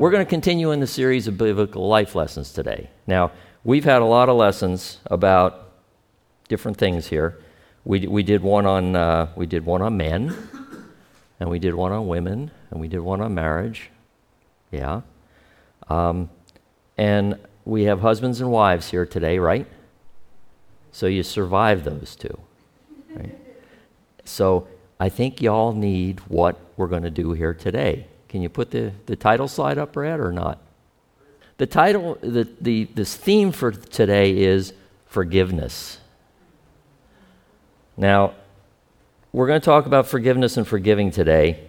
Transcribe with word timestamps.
We're 0.00 0.10
going 0.10 0.24
to 0.24 0.30
continue 0.30 0.70
in 0.70 0.80
the 0.80 0.86
series 0.86 1.28
of 1.28 1.36
biblical 1.36 1.86
life 1.86 2.14
lessons 2.14 2.54
today. 2.54 2.88
Now, 3.06 3.32
we've 3.64 3.84
had 3.84 4.00
a 4.00 4.06
lot 4.06 4.30
of 4.30 4.36
lessons 4.36 4.98
about 5.04 5.72
different 6.48 6.78
things 6.78 7.08
here. 7.08 7.38
We, 7.84 8.06
we 8.06 8.22
did 8.22 8.42
one 8.42 8.64
on 8.64 8.96
uh, 8.96 9.30
we 9.36 9.44
did 9.44 9.66
one 9.66 9.82
on 9.82 9.98
men, 9.98 10.34
and 11.38 11.50
we 11.50 11.58
did 11.58 11.74
one 11.74 11.92
on 11.92 12.08
women, 12.08 12.50
and 12.70 12.80
we 12.80 12.88
did 12.88 13.00
one 13.00 13.20
on 13.20 13.34
marriage. 13.34 13.90
Yeah, 14.70 15.02
um, 15.90 16.30
and 16.96 17.38
we 17.66 17.82
have 17.82 18.00
husbands 18.00 18.40
and 18.40 18.50
wives 18.50 18.90
here 18.90 19.04
today, 19.04 19.38
right? 19.38 19.66
So 20.92 21.08
you 21.08 21.22
survive 21.22 21.84
those 21.84 22.16
two, 22.16 22.40
right? 23.14 23.38
So 24.24 24.66
I 24.98 25.10
think 25.10 25.42
y'all 25.42 25.74
need 25.74 26.20
what 26.20 26.58
we're 26.78 26.88
going 26.88 27.02
to 27.02 27.10
do 27.10 27.32
here 27.34 27.52
today. 27.52 28.06
Can 28.30 28.42
you 28.42 28.48
put 28.48 28.70
the, 28.70 28.92
the 29.06 29.16
title 29.16 29.48
slide 29.48 29.76
up, 29.76 29.92
Brad, 29.92 30.20
or 30.20 30.30
not? 30.30 30.60
The 31.56 31.66
title, 31.66 32.16
the, 32.20 32.48
the, 32.60 32.84
this 32.84 33.16
theme 33.16 33.50
for 33.50 33.72
today 33.72 34.38
is 34.38 34.72
forgiveness. 35.06 35.98
Now, 37.96 38.34
we're 39.32 39.48
going 39.48 39.60
to 39.60 39.64
talk 39.64 39.86
about 39.86 40.06
forgiveness 40.06 40.56
and 40.56 40.66
forgiving 40.66 41.10
today. 41.10 41.66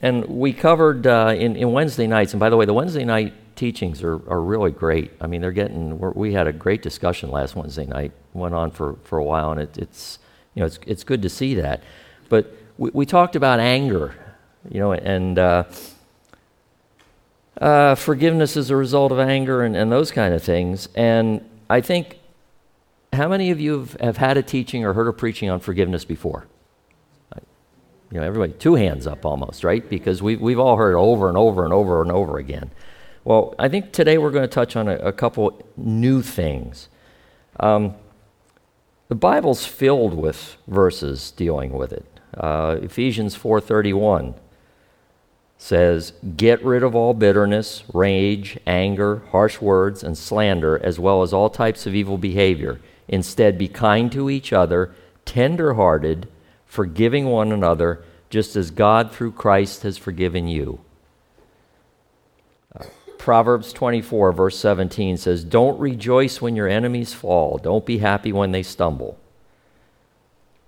And 0.00 0.24
we 0.26 0.52
covered 0.52 1.08
uh, 1.08 1.34
in, 1.36 1.56
in 1.56 1.72
Wednesday 1.72 2.06
nights, 2.06 2.34
and 2.34 2.40
by 2.40 2.50
the 2.50 2.56
way, 2.56 2.66
the 2.66 2.72
Wednesday 2.72 3.04
night 3.04 3.34
teachings 3.56 4.00
are, 4.04 4.14
are 4.30 4.40
really 4.40 4.70
great. 4.70 5.10
I 5.20 5.26
mean, 5.26 5.40
they're 5.40 5.50
getting, 5.50 5.98
we 6.14 6.34
had 6.34 6.46
a 6.46 6.52
great 6.52 6.82
discussion 6.82 7.32
last 7.32 7.56
Wednesday 7.56 7.86
night, 7.86 8.12
went 8.32 8.54
on 8.54 8.70
for, 8.70 8.94
for 9.02 9.18
a 9.18 9.24
while, 9.24 9.50
and 9.50 9.60
it, 9.60 9.76
it's, 9.76 10.20
you 10.54 10.60
know, 10.60 10.66
it's, 10.66 10.78
it's 10.86 11.02
good 11.02 11.22
to 11.22 11.28
see 11.28 11.56
that. 11.56 11.82
But 12.28 12.56
we, 12.78 12.90
we 12.94 13.06
talked 13.06 13.34
about 13.34 13.58
anger 13.58 14.14
you 14.70 14.80
know, 14.80 14.92
and 14.92 15.38
uh, 15.38 15.64
uh, 17.60 17.94
forgiveness 17.94 18.56
is 18.56 18.70
a 18.70 18.76
result 18.76 19.12
of 19.12 19.18
anger 19.18 19.62
and, 19.62 19.76
and 19.76 19.90
those 19.92 20.10
kind 20.10 20.34
of 20.34 20.42
things. 20.42 20.88
And 20.94 21.48
I 21.70 21.80
think, 21.80 22.18
how 23.12 23.28
many 23.28 23.50
of 23.50 23.60
you 23.60 23.78
have, 23.78 23.92
have 24.00 24.16
had 24.16 24.36
a 24.36 24.42
teaching 24.42 24.84
or 24.84 24.92
heard 24.92 25.08
a 25.08 25.12
preaching 25.12 25.48
on 25.50 25.60
forgiveness 25.60 26.04
before? 26.04 26.46
You 28.10 28.20
know, 28.20 28.26
everybody, 28.26 28.52
two 28.52 28.76
hands 28.76 29.08
up 29.08 29.24
almost, 29.24 29.64
right? 29.64 29.88
Because 29.88 30.22
we've, 30.22 30.40
we've 30.40 30.58
all 30.58 30.76
heard 30.76 30.92
it 30.92 30.98
over 30.98 31.28
and 31.28 31.36
over 31.36 31.64
and 31.64 31.72
over 31.72 32.00
and 32.00 32.12
over 32.12 32.38
again. 32.38 32.70
Well, 33.24 33.54
I 33.58 33.68
think 33.68 33.92
today 33.92 34.18
we're 34.18 34.30
going 34.30 34.44
to 34.44 34.54
touch 34.54 34.76
on 34.76 34.86
a, 34.86 34.96
a 34.96 35.12
couple 35.12 35.60
new 35.76 36.22
things. 36.22 36.88
Um, 37.58 37.94
the 39.08 39.14
Bible's 39.16 39.66
filled 39.66 40.14
with 40.14 40.56
verses 40.68 41.32
dealing 41.32 41.72
with 41.72 41.92
it. 41.92 42.04
Uh, 42.36 42.78
Ephesians 42.82 43.36
4:31 43.36 44.34
says, 45.64 46.12
Get 46.36 46.62
rid 46.62 46.82
of 46.82 46.94
all 46.94 47.14
bitterness, 47.14 47.84
rage, 47.94 48.58
anger, 48.66 49.22
harsh 49.30 49.62
words, 49.62 50.04
and 50.04 50.16
slander, 50.16 50.78
as 50.84 50.98
well 50.98 51.22
as 51.22 51.32
all 51.32 51.48
types 51.48 51.86
of 51.86 51.94
evil 51.94 52.18
behavior. 52.18 52.82
Instead, 53.08 53.56
be 53.56 53.66
kind 53.66 54.12
to 54.12 54.28
each 54.28 54.52
other, 54.52 54.94
tender 55.24 55.72
hearted, 55.72 56.28
forgiving 56.66 57.24
one 57.24 57.50
another, 57.50 58.04
just 58.28 58.56
as 58.56 58.70
God 58.70 59.10
through 59.10 59.32
Christ 59.32 59.84
has 59.84 59.96
forgiven 59.96 60.48
you. 60.48 60.80
Uh, 62.78 62.84
Proverbs 63.16 63.72
24, 63.72 64.32
verse 64.32 64.58
17 64.58 65.16
says, 65.16 65.44
Don't 65.44 65.80
rejoice 65.80 66.42
when 66.42 66.54
your 66.54 66.68
enemies 66.68 67.14
fall, 67.14 67.56
don't 67.56 67.86
be 67.86 67.98
happy 67.98 68.34
when 68.34 68.52
they 68.52 68.62
stumble. 68.62 69.18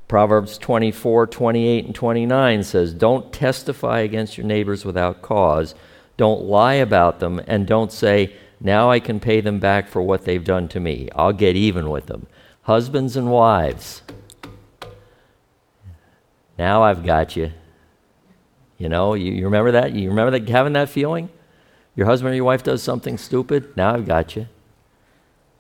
Proverbs 0.09 0.57
24, 0.59 1.27
28, 1.27 1.85
and 1.87 1.95
29 1.95 2.63
says, 2.63 2.95
Don't 2.95 3.33
testify 3.33 4.01
against 4.01 4.39
your 4.39 4.47
neighbors 4.47 4.85
without 4.85 5.23
cause. 5.23 5.75
Don't 6.17 6.45
lie 6.45 6.75
about 6.75 7.19
them, 7.19 7.41
and 7.47 7.67
don't 7.67 7.91
say, 7.91 8.33
Now 8.61 8.91
I 8.91 9.01
can 9.01 9.19
pay 9.19 9.41
them 9.41 9.59
back 9.59 9.89
for 9.89 10.01
what 10.01 10.25
they've 10.25 10.45
done 10.45 10.69
to 10.69 10.81
me. 10.81 11.09
I'll 11.15 11.33
get 11.33 11.57
even 11.57 11.91
with 11.91 12.07
them. 12.07 12.27
Husbands 12.63 13.17
and 13.17 13.31
wives, 13.31 14.03
now 16.59 16.83
I've 16.83 17.05
got 17.05 17.37
you. 17.37 17.53
You 18.79 18.89
know, 18.89 19.15
you, 19.15 19.33
you 19.33 19.45
remember 19.45 19.73
that? 19.73 19.93
You 19.93 20.09
remember 20.09 20.39
that, 20.39 20.49
having 20.49 20.75
that 20.75 20.89
feeling? 20.89 21.31
Your 21.95 22.07
husband 22.07 22.33
or 22.33 22.37
your 22.37 22.45
wife 22.45 22.63
does 22.63 22.83
something 22.83 23.19
stupid, 23.19 23.77
now 23.77 23.95
I've 23.95 24.07
got 24.07 24.37
you. 24.37 24.47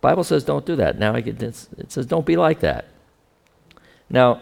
Bible 0.01 0.25
says 0.25 0.45
don't 0.45 0.67
do 0.67 0.77
that. 0.77 0.99
Now 0.99 1.15
I 1.15 1.21
get, 1.21 1.43
it 1.43 1.91
says 1.91 2.07
don't 2.07 2.27
be 2.27 2.37
like 2.37 2.61
that. 2.61 2.87
Now, 4.09 4.41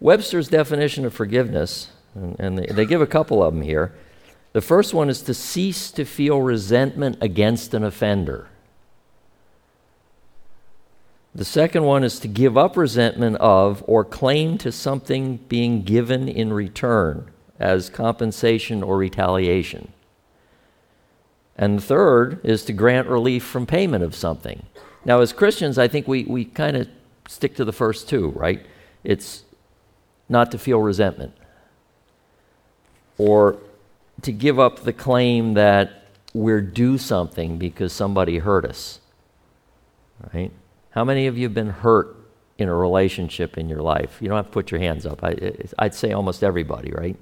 Webster's 0.00 0.48
definition 0.48 1.04
of 1.04 1.14
forgiveness, 1.14 1.90
and, 2.14 2.36
and 2.38 2.58
they, 2.58 2.66
they 2.66 2.84
give 2.84 3.00
a 3.00 3.06
couple 3.06 3.42
of 3.42 3.54
them 3.54 3.62
here. 3.62 3.94
The 4.52 4.60
first 4.60 4.94
one 4.94 5.08
is 5.08 5.22
to 5.22 5.34
cease 5.34 5.90
to 5.92 6.04
feel 6.04 6.40
resentment 6.40 7.18
against 7.20 7.74
an 7.74 7.84
offender. 7.84 8.48
The 11.34 11.44
second 11.44 11.82
one 11.82 12.04
is 12.04 12.20
to 12.20 12.28
give 12.28 12.56
up 12.56 12.76
resentment 12.76 13.36
of 13.38 13.82
or 13.88 14.04
claim 14.04 14.56
to 14.58 14.70
something 14.70 15.38
being 15.48 15.82
given 15.82 16.28
in 16.28 16.52
return 16.52 17.28
as 17.58 17.90
compensation 17.90 18.82
or 18.82 18.96
retaliation. 18.96 19.92
And 21.56 21.78
the 21.78 21.82
third 21.82 22.40
is 22.44 22.64
to 22.66 22.72
grant 22.72 23.08
relief 23.08 23.44
from 23.44 23.66
payment 23.66 24.04
of 24.04 24.14
something. 24.14 24.64
Now, 25.04 25.20
as 25.20 25.32
Christians, 25.32 25.78
I 25.78 25.88
think 25.88 26.06
we, 26.06 26.24
we 26.24 26.44
kind 26.44 26.76
of 26.76 26.88
stick 27.28 27.56
to 27.56 27.64
the 27.64 27.72
first 27.72 28.08
two, 28.08 28.30
right? 28.30 28.64
It's 29.04 29.44
not 30.28 30.50
to 30.50 30.58
feel 30.58 30.80
resentment 30.80 31.34
or 33.18 33.58
to 34.22 34.32
give 34.32 34.58
up 34.58 34.80
the 34.80 34.92
claim 34.92 35.54
that 35.54 36.08
we're 36.32 36.60
due 36.60 36.98
something 36.98 37.58
because 37.58 37.92
somebody 37.92 38.38
hurt 38.38 38.64
us. 38.64 39.00
Right? 40.32 40.50
How 40.90 41.04
many 41.04 41.26
of 41.26 41.36
you 41.36 41.44
have 41.44 41.54
been 41.54 41.70
hurt 41.70 42.16
in 42.58 42.68
a 42.68 42.74
relationship 42.74 43.58
in 43.58 43.68
your 43.68 43.82
life? 43.82 44.18
You 44.20 44.28
don't 44.28 44.36
have 44.36 44.46
to 44.46 44.52
put 44.52 44.70
your 44.70 44.80
hands 44.80 45.06
up. 45.06 45.22
I, 45.22 45.36
would 45.80 45.94
say 45.94 46.12
almost 46.12 46.42
everybody, 46.42 46.90
right? 46.92 47.16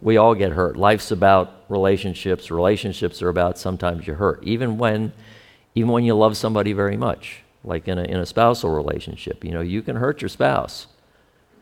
We 0.00 0.16
all 0.16 0.34
get 0.34 0.52
hurt. 0.52 0.76
Life's 0.76 1.10
about 1.10 1.64
relationships. 1.68 2.50
Relationships 2.50 3.22
are 3.22 3.28
about 3.28 3.58
sometimes 3.58 4.06
you 4.06 4.14
hurt, 4.14 4.42
even 4.42 4.76
when, 4.76 5.12
even 5.74 5.90
when 5.90 6.04
you 6.04 6.14
love 6.14 6.36
somebody 6.36 6.72
very 6.72 6.96
much, 6.96 7.42
like 7.64 7.88
in 7.88 7.98
a, 7.98 8.02
in 8.02 8.18
a 8.18 8.26
spousal 8.26 8.70
relationship. 8.70 9.44
You 9.44 9.52
know, 9.52 9.60
you 9.60 9.82
can 9.82 9.96
hurt 9.96 10.20
your 10.20 10.28
spouse 10.28 10.88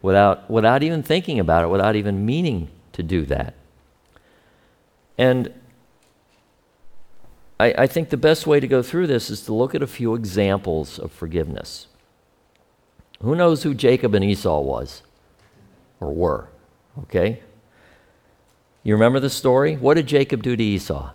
without, 0.03 0.51
without 0.51 0.83
even 0.83 1.03
thinking 1.03 1.39
about 1.39 1.65
it, 1.65 1.69
without 1.69 1.97
even 1.97 2.25
meaning 2.25 2.69
to 2.93 3.03
do 3.03 3.25
that. 3.27 3.55
And 5.19 5.53
I, 7.59 7.75
I 7.79 7.87
think 7.87 8.09
the 8.09 8.17
best 8.17 8.47
way 8.47 8.61
to 8.61 8.67
go 8.67 8.83
through 8.83 9.07
this 9.07 9.29
is 9.31 9.43
to 9.43 9.53
look 9.53 9.75
at 9.75 9.83
a 9.83 9.87
few 9.87 10.15
examples 10.15 10.99
of 10.99 11.13
forgiveness. 11.13 11.87
Who 13.23 13.35
knows 13.35 13.63
who 13.63 13.75
Jacob 13.75 14.15
and 14.15 14.25
Esau 14.25 14.61
was 14.61 15.03
or 16.01 16.13
were? 16.13 16.49
Okay? 17.03 17.43
You 18.83 18.95
remember 18.95 19.21
the 19.21 19.31
story? 19.31 19.77
What 19.77 19.95
did 19.95 20.07
Jacob 20.07 20.43
do 20.43 20.57
to 20.57 20.63
Esau? 20.63 21.13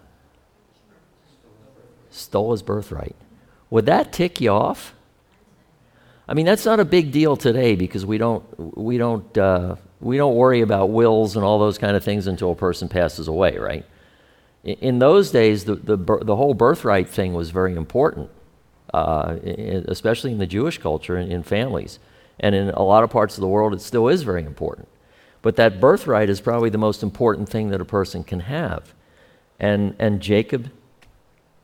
Stole 2.11 2.51
his 2.51 2.61
birthright. 2.61 3.15
Would 3.69 3.87
that 3.87 4.13
tick 4.13 4.39
you 4.39 4.51
off? 4.51 4.93
I 6.27 6.33
mean, 6.33 6.45
that's 6.45 6.65
not 6.65 6.79
a 6.79 6.85
big 6.85 7.11
deal 7.11 7.37
today 7.37 7.75
because 7.75 8.05
we 8.05 8.17
don't, 8.17 8.43
we 8.77 8.97
don't, 8.97 9.37
uh, 9.37 9.75
we 9.99 10.17
don't 10.17 10.35
worry 10.35 10.61
about 10.61 10.89
wills 10.89 11.35
and 11.35 11.45
all 11.45 11.59
those 11.59 11.77
kind 11.77 11.95
of 11.95 12.03
things 12.03 12.27
until 12.27 12.51
a 12.51 12.55
person 12.55 12.89
passes 12.89 13.27
away, 13.27 13.57
right? 13.57 13.85
In, 14.63 14.97
those 14.97 15.29
days, 15.29 15.65
the, 15.65 15.75
the, 15.75 15.95
the 15.95 16.35
whole 16.35 16.55
birthright 16.55 17.07
thing 17.07 17.33
was 17.33 17.51
very 17.51 17.75
important, 17.75 18.31
uh, 18.93 19.35
especially 19.87 20.31
in 20.31 20.39
the 20.39 20.47
Jewish 20.47 20.79
culture 20.79 21.15
and 21.15 21.31
in 21.31 21.43
families. 21.43 21.99
And 22.39 22.55
in 22.55 22.69
a 22.69 22.81
lot 22.81 23.03
of 23.03 23.11
parts 23.11 23.37
of 23.37 23.41
the 23.41 23.47
world, 23.47 23.73
it 23.73 23.81
still 23.81 24.07
is 24.07 24.23
very 24.23 24.43
important. 24.43 24.87
But 25.43 25.55
that 25.57 25.79
birthright 25.79 26.29
is 26.29 26.41
probably 26.41 26.71
the 26.71 26.79
most 26.79 27.03
important 27.03 27.47
thing 27.47 27.69
that 27.69 27.79
a 27.79 27.85
person 27.85 28.23
can 28.23 28.39
have. 28.41 28.95
And, 29.59 29.95
and 29.99 30.19
Jacob 30.19 30.71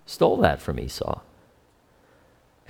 stole 0.06 0.38
that 0.38 0.62
from 0.62 0.80
Esau. 0.80 1.22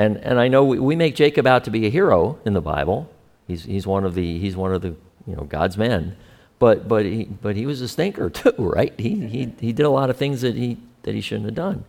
And, 0.02 0.18
and 0.18 0.40
I 0.40 0.48
know 0.48 0.64
we, 0.66 0.80
we 0.80 0.96
make 0.96 1.14
Jacob 1.14 1.46
out 1.46 1.66
to 1.66 1.70
be 1.70 1.86
a 1.86 1.90
hero 1.92 2.40
in 2.44 2.54
the 2.54 2.62
Bible. 2.62 3.08
He's, 3.48 3.66
he's, 3.66 3.86
one, 3.86 4.04
of 4.04 4.16
the, 4.16 4.40
he's 4.40 4.56
one 4.56 4.74
of 4.74 4.82
the, 4.82 4.96
you 5.28 5.36
know, 5.36 5.44
God's 5.44 5.78
men. 5.78 6.18
But, 6.58 6.88
but, 6.88 7.06
he, 7.06 7.26
but 7.26 7.56
he 7.56 7.68
was 7.68 7.82
a 7.82 7.88
stinker 7.88 8.28
too, 8.32 8.56
right? 8.58 9.00
He, 9.00 9.28
he, 9.28 9.54
he 9.60 9.72
did 9.72 9.86
a 9.86 9.92
lot 9.92 10.10
of 10.10 10.18
things 10.18 10.42
that 10.42 10.56
he, 10.56 10.80
that 11.04 11.14
he 11.14 11.22
shouldn't 11.22 11.46
have 11.46 11.54
done. 11.54 11.86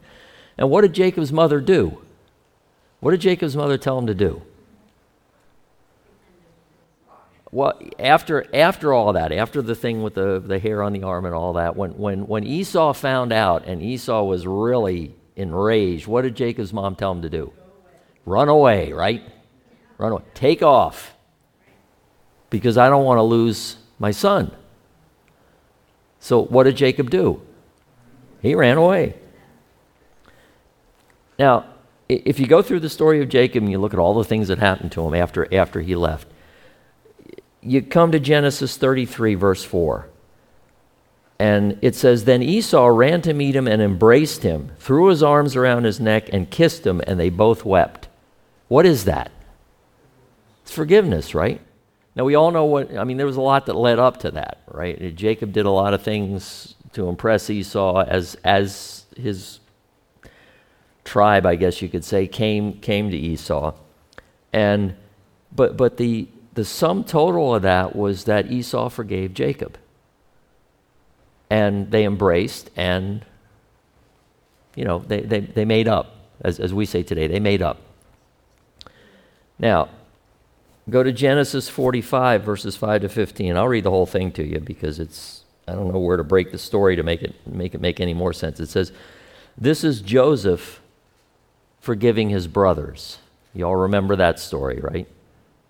And 0.58 0.68
what 0.68 0.82
did 0.82 0.92
Jacob's 0.92 1.32
mother 1.32 1.58
do? 1.58 2.02
What 3.00 3.12
did 3.12 3.22
Jacob's 3.22 3.56
mother 3.56 3.78
tell 3.78 3.98
him 3.98 4.06
to 4.06 4.14
do? 4.14 4.42
Well, 7.50 7.80
after, 7.98 8.46
after 8.54 8.92
all 8.92 9.14
that, 9.14 9.32
after 9.32 9.62
the 9.62 9.74
thing 9.74 10.02
with 10.02 10.16
the, 10.16 10.38
the 10.38 10.58
hair 10.58 10.82
on 10.82 10.92
the 10.92 11.02
arm 11.02 11.24
and 11.24 11.34
all 11.34 11.54
that, 11.54 11.76
when, 11.76 11.92
when, 11.96 12.26
when 12.26 12.44
Esau 12.44 12.92
found 12.92 13.32
out 13.32 13.64
and 13.64 13.82
Esau 13.82 14.22
was 14.22 14.46
really 14.46 15.14
enraged, 15.34 16.06
what 16.06 16.22
did 16.22 16.34
Jacob's 16.34 16.74
mom 16.74 16.94
tell 16.94 17.12
him 17.12 17.22
to 17.22 17.30
do? 17.30 17.54
Run 18.24 18.48
away, 18.48 18.92
right? 18.92 19.22
Run 19.98 20.12
away. 20.12 20.22
Take 20.34 20.62
off. 20.62 21.14
Because 22.50 22.76
I 22.76 22.88
don't 22.88 23.04
want 23.04 23.18
to 23.18 23.22
lose 23.22 23.76
my 23.98 24.10
son. 24.10 24.54
So 26.20 26.42
what 26.42 26.64
did 26.64 26.76
Jacob 26.76 27.10
do? 27.10 27.42
He 28.40 28.54
ran 28.54 28.76
away. 28.76 29.16
Now, 31.38 31.66
if 32.08 32.38
you 32.38 32.46
go 32.46 32.62
through 32.62 32.80
the 32.80 32.88
story 32.88 33.22
of 33.22 33.28
Jacob 33.28 33.62
and 33.62 33.72
you 33.72 33.78
look 33.78 33.94
at 33.94 33.98
all 33.98 34.14
the 34.14 34.24
things 34.24 34.48
that 34.48 34.58
happened 34.58 34.92
to 34.92 35.06
him 35.06 35.14
after, 35.14 35.52
after 35.52 35.80
he 35.80 35.94
left, 35.94 36.28
you 37.60 37.80
come 37.80 38.12
to 38.12 38.20
Genesis 38.20 38.76
33, 38.76 39.34
verse 39.34 39.64
4. 39.64 40.08
And 41.38 41.78
it 41.82 41.94
says, 41.94 42.24
Then 42.24 42.42
Esau 42.42 42.86
ran 42.86 43.22
to 43.22 43.32
meet 43.32 43.56
him 43.56 43.66
and 43.66 43.80
embraced 43.80 44.42
him, 44.42 44.72
threw 44.78 45.08
his 45.08 45.22
arms 45.22 45.56
around 45.56 45.84
his 45.84 45.98
neck, 45.98 46.28
and 46.32 46.50
kissed 46.50 46.86
him, 46.86 47.00
and 47.06 47.18
they 47.18 47.30
both 47.30 47.64
wept. 47.64 48.08
What 48.72 48.86
is 48.86 49.04
that? 49.04 49.30
It's 50.62 50.72
forgiveness, 50.72 51.34
right? 51.34 51.60
Now, 52.16 52.24
we 52.24 52.36
all 52.36 52.50
know 52.50 52.64
what, 52.64 52.96
I 52.96 53.04
mean, 53.04 53.18
there 53.18 53.26
was 53.26 53.36
a 53.36 53.42
lot 53.42 53.66
that 53.66 53.76
led 53.76 53.98
up 53.98 54.20
to 54.20 54.30
that, 54.30 54.62
right? 54.66 55.14
Jacob 55.14 55.52
did 55.52 55.66
a 55.66 55.70
lot 55.70 55.92
of 55.92 56.00
things 56.00 56.74
to 56.94 57.10
impress 57.10 57.50
Esau 57.50 58.02
as, 58.04 58.34
as 58.44 59.04
his 59.14 59.60
tribe, 61.04 61.44
I 61.44 61.54
guess 61.56 61.82
you 61.82 61.90
could 61.90 62.02
say, 62.02 62.26
came, 62.26 62.80
came 62.80 63.10
to 63.10 63.16
Esau. 63.16 63.74
And, 64.54 64.94
but, 65.54 65.76
but 65.76 65.98
the, 65.98 66.28
the 66.54 66.64
sum 66.64 67.04
total 67.04 67.54
of 67.54 67.60
that 67.60 67.94
was 67.94 68.24
that 68.24 68.50
Esau 68.50 68.88
forgave 68.88 69.34
Jacob. 69.34 69.76
And 71.50 71.90
they 71.90 72.06
embraced 72.06 72.70
and, 72.74 73.26
you 74.74 74.86
know, 74.86 75.00
they, 75.00 75.20
they, 75.20 75.40
they 75.40 75.66
made 75.66 75.88
up, 75.88 76.16
as, 76.40 76.58
as 76.58 76.72
we 76.72 76.86
say 76.86 77.02
today, 77.02 77.26
they 77.26 77.38
made 77.38 77.60
up. 77.60 77.76
Now, 79.62 79.88
go 80.90 81.04
to 81.04 81.12
Genesis 81.12 81.68
45, 81.68 82.42
verses 82.42 82.76
5 82.76 83.02
to 83.02 83.08
15. 83.08 83.56
I'll 83.56 83.68
read 83.68 83.84
the 83.84 83.90
whole 83.90 84.06
thing 84.06 84.32
to 84.32 84.44
you 84.44 84.58
because 84.58 84.98
it's, 84.98 85.44
I 85.68 85.72
don't 85.72 85.92
know 85.92 86.00
where 86.00 86.16
to 86.16 86.24
break 86.24 86.50
the 86.50 86.58
story 86.58 86.96
to 86.96 87.04
make 87.04 87.22
it 87.22 87.34
make, 87.46 87.74
it 87.74 87.80
make 87.80 88.00
any 88.00 88.12
more 88.12 88.32
sense. 88.32 88.58
It 88.58 88.68
says, 88.68 88.92
This 89.56 89.84
is 89.84 90.02
Joseph 90.02 90.82
forgiving 91.80 92.28
his 92.30 92.48
brothers. 92.48 93.18
You 93.54 93.64
all 93.64 93.76
remember 93.76 94.16
that 94.16 94.40
story, 94.40 94.80
right? 94.80 95.06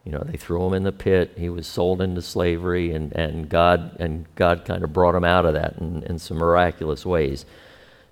You 0.05 0.13
know, 0.13 0.23
they 0.25 0.37
threw 0.37 0.67
him 0.67 0.73
in 0.73 0.83
the 0.83 0.93
pit. 0.93 1.33
He 1.37 1.49
was 1.49 1.67
sold 1.67 2.01
into 2.01 2.23
slavery, 2.23 2.93
and, 2.93 3.13
and, 3.13 3.49
God, 3.49 3.97
and 4.01 4.27
God 4.35 4.65
kind 4.65 4.83
of 4.83 4.93
brought 4.93 5.15
him 5.15 5.25
out 5.25 5.45
of 5.45 5.55
that 5.55 5.79
in, 5.79 6.03
in 6.05 6.19
some 6.19 6.39
miraculous 6.39 7.07
ways. 7.07 7.45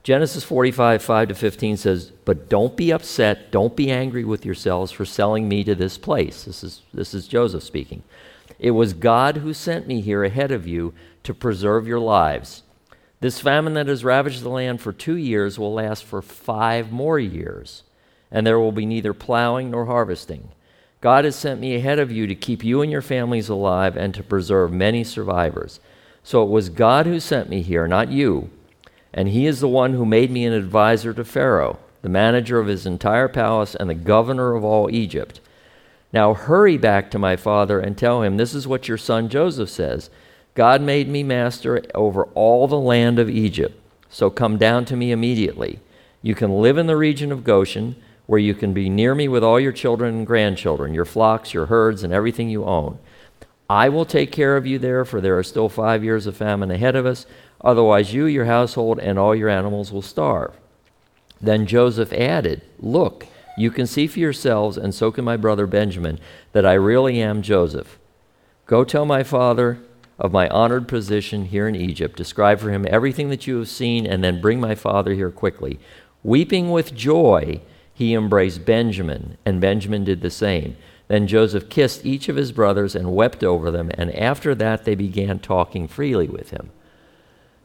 Genesis 0.02 0.44
45, 0.44 1.02
5 1.02 1.29
to 1.29 1.35
15 1.35 1.76
says, 1.76 2.12
But 2.25 2.49
don't 2.49 2.76
be 2.76 2.91
upset, 2.91 3.50
don't 3.50 3.76
be 3.76 3.91
angry 3.91 4.25
with 4.25 4.47
yourselves 4.47 4.91
for 4.93 5.05
selling 5.05 5.49
me 5.49 5.62
to 5.64 5.75
this 5.75 5.99
place. 5.99 6.44
This 6.44 6.64
is, 6.64 6.82
this 6.93 7.12
is 7.12 7.29
Joseph 7.29 7.62
speaking. 7.62 8.02
It 8.58 8.70
was 8.70 8.94
God 8.94 9.38
who 9.38 9.52
sent 9.52 9.87
me 9.87 10.00
here 10.00 10.25
ahead 10.25 10.50
of 10.50 10.67
you 10.67 10.94
to 11.23 11.35
preserve 11.35 11.87
your 11.87 12.00
lives. 12.00 12.62
This 13.20 13.41
famine 13.41 13.75
that 13.75 13.88
has 13.88 14.05
ravaged 14.05 14.43
the 14.43 14.49
land 14.49 14.81
for 14.81 14.93
two 14.93 15.17
years 15.17 15.58
will 15.58 15.75
last 15.75 16.05
for 16.05 16.23
five 16.23 16.91
more 16.91 17.19
years 17.19 17.82
and 18.31 18.46
there 18.46 18.61
will 18.61 18.73
be 18.73 18.87
neither 18.87 19.12
plowing 19.12 19.70
nor 19.70 19.87
harvesting. 19.87 20.50
God 21.00 21.25
has 21.25 21.37
sent 21.37 21.61
me 21.61 21.75
ahead 21.75 21.99
of 21.99 22.12
you 22.12 22.26
to 22.26 22.35
keep 22.35 22.62
you 22.62 22.82
and 22.82 22.93
your 22.93 23.03
families 23.03 23.49
alive 23.49 23.96
and 23.96 24.14
to 24.14 24.23
preserve 24.23 24.73
many 24.73 25.03
survivors. 25.03 25.81
So 26.23 26.43
it 26.43 26.50
was 26.50 26.69
God 26.69 27.06
who 27.06 27.19
sent 27.19 27.49
me 27.49 27.62
here, 27.62 27.88
not 27.88 28.11
you. 28.11 28.50
And 29.12 29.28
he 29.28 29.46
is 29.46 29.60
the 29.60 29.68
one 29.68 29.94
who 29.94 30.06
made 30.06 30.30
me 30.30 30.44
an 30.44 30.52
advisor 30.52 31.12
to 31.14 31.24
Pharaoh, 31.24 31.78
the 32.02 32.08
manager 32.08 32.58
of 32.58 32.66
his 32.66 32.86
entire 32.86 33.28
palace 33.28 33.74
and 33.74 33.90
the 33.90 33.94
governor 33.94 34.54
of 34.54 34.64
all 34.64 34.90
Egypt. 34.90 35.40
Now 36.12 36.34
hurry 36.34 36.76
back 36.76 37.10
to 37.10 37.18
my 37.18 37.36
father 37.36 37.80
and 37.80 37.96
tell 37.96 38.22
him, 38.22 38.36
This 38.36 38.54
is 38.54 38.66
what 38.66 38.88
your 38.88 38.98
son 38.98 39.28
Joseph 39.28 39.70
says 39.70 40.10
God 40.54 40.82
made 40.82 41.08
me 41.08 41.22
master 41.22 41.82
over 41.94 42.24
all 42.34 42.66
the 42.66 42.78
land 42.78 43.18
of 43.18 43.30
Egypt. 43.30 43.80
So 44.08 44.30
come 44.30 44.58
down 44.58 44.84
to 44.86 44.96
me 44.96 45.12
immediately. 45.12 45.78
You 46.22 46.34
can 46.34 46.60
live 46.60 46.78
in 46.78 46.86
the 46.86 46.96
region 46.96 47.30
of 47.32 47.44
Goshen 47.44 47.96
where 48.30 48.38
you 48.38 48.54
can 48.54 48.72
be 48.72 48.88
near 48.88 49.12
me 49.12 49.26
with 49.26 49.42
all 49.42 49.58
your 49.58 49.72
children 49.72 50.18
and 50.18 50.26
grandchildren, 50.26 50.94
your 50.94 51.04
flocks, 51.04 51.52
your 51.52 51.66
herds, 51.66 52.04
and 52.04 52.12
everything 52.12 52.48
you 52.48 52.64
own. 52.64 52.96
I 53.68 53.88
will 53.88 54.04
take 54.04 54.30
care 54.30 54.56
of 54.56 54.68
you 54.68 54.78
there, 54.78 55.04
for 55.04 55.20
there 55.20 55.36
are 55.36 55.42
still 55.42 55.68
five 55.68 56.04
years 56.04 56.28
of 56.28 56.36
famine 56.36 56.70
ahead 56.70 56.94
of 56.94 57.06
us. 57.06 57.26
Otherwise, 57.62 58.14
you, 58.14 58.26
your 58.26 58.46
household, 58.46 58.98
and 58.98 59.18
all 59.18 59.34
your 59.34 59.48
animals 59.48 59.92
will 59.92 60.02
starve. 60.02 60.56
Then 61.40 61.66
Joseph 61.66 62.12
added, 62.12 62.62
Look, 62.78 63.26
you 63.56 63.70
can 63.70 63.86
see 63.86 64.06
for 64.06 64.18
yourselves, 64.18 64.76
and 64.76 64.94
so 64.94 65.10
can 65.10 65.24
my 65.24 65.36
brother 65.36 65.66
Benjamin, 65.66 66.18
that 66.52 66.66
I 66.66 66.74
really 66.74 67.20
am 67.20 67.42
Joseph. 67.42 67.98
Go 68.66 68.84
tell 68.84 69.04
my 69.04 69.22
father 69.22 69.78
of 70.18 70.32
my 70.32 70.48
honored 70.48 70.86
position 70.86 71.46
here 71.46 71.66
in 71.66 71.74
Egypt. 71.74 72.16
Describe 72.16 72.60
for 72.60 72.70
him 72.70 72.86
everything 72.88 73.30
that 73.30 73.46
you 73.46 73.58
have 73.58 73.68
seen, 73.68 74.06
and 74.06 74.22
then 74.22 74.40
bring 74.40 74.60
my 74.60 74.74
father 74.74 75.14
here 75.14 75.30
quickly. 75.30 75.78
Weeping 76.22 76.70
with 76.70 76.94
joy, 76.94 77.60
he 77.92 78.14
embraced 78.14 78.64
Benjamin, 78.64 79.36
and 79.44 79.60
Benjamin 79.60 80.04
did 80.04 80.20
the 80.20 80.30
same. 80.30 80.76
Then 81.08 81.26
Joseph 81.26 81.68
kissed 81.68 82.06
each 82.06 82.28
of 82.28 82.36
his 82.36 82.52
brothers 82.52 82.94
and 82.94 83.14
wept 83.14 83.42
over 83.42 83.70
them, 83.70 83.90
and 83.94 84.14
after 84.14 84.54
that 84.54 84.84
they 84.84 84.94
began 84.94 85.38
talking 85.38 85.88
freely 85.88 86.28
with 86.28 86.50
him. 86.50 86.70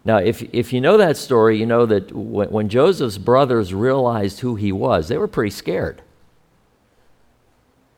Now, 0.06 0.18
if, 0.18 0.44
if 0.54 0.72
you 0.72 0.80
know 0.80 0.98
that 0.98 1.18
story, 1.18 1.58
you 1.58 1.66
know 1.66 1.88
that 1.88 2.12
when, 2.14 2.50
when 2.52 2.70
Joseph's 2.70 3.18
brothers 3.18 3.74
realized 3.74 4.40
who 4.40 4.56
he 4.56 4.72
was, 4.72 5.08
they 5.08 5.18
were 5.18 5.28
pretty 5.28 5.50
scared. 5.50 6.04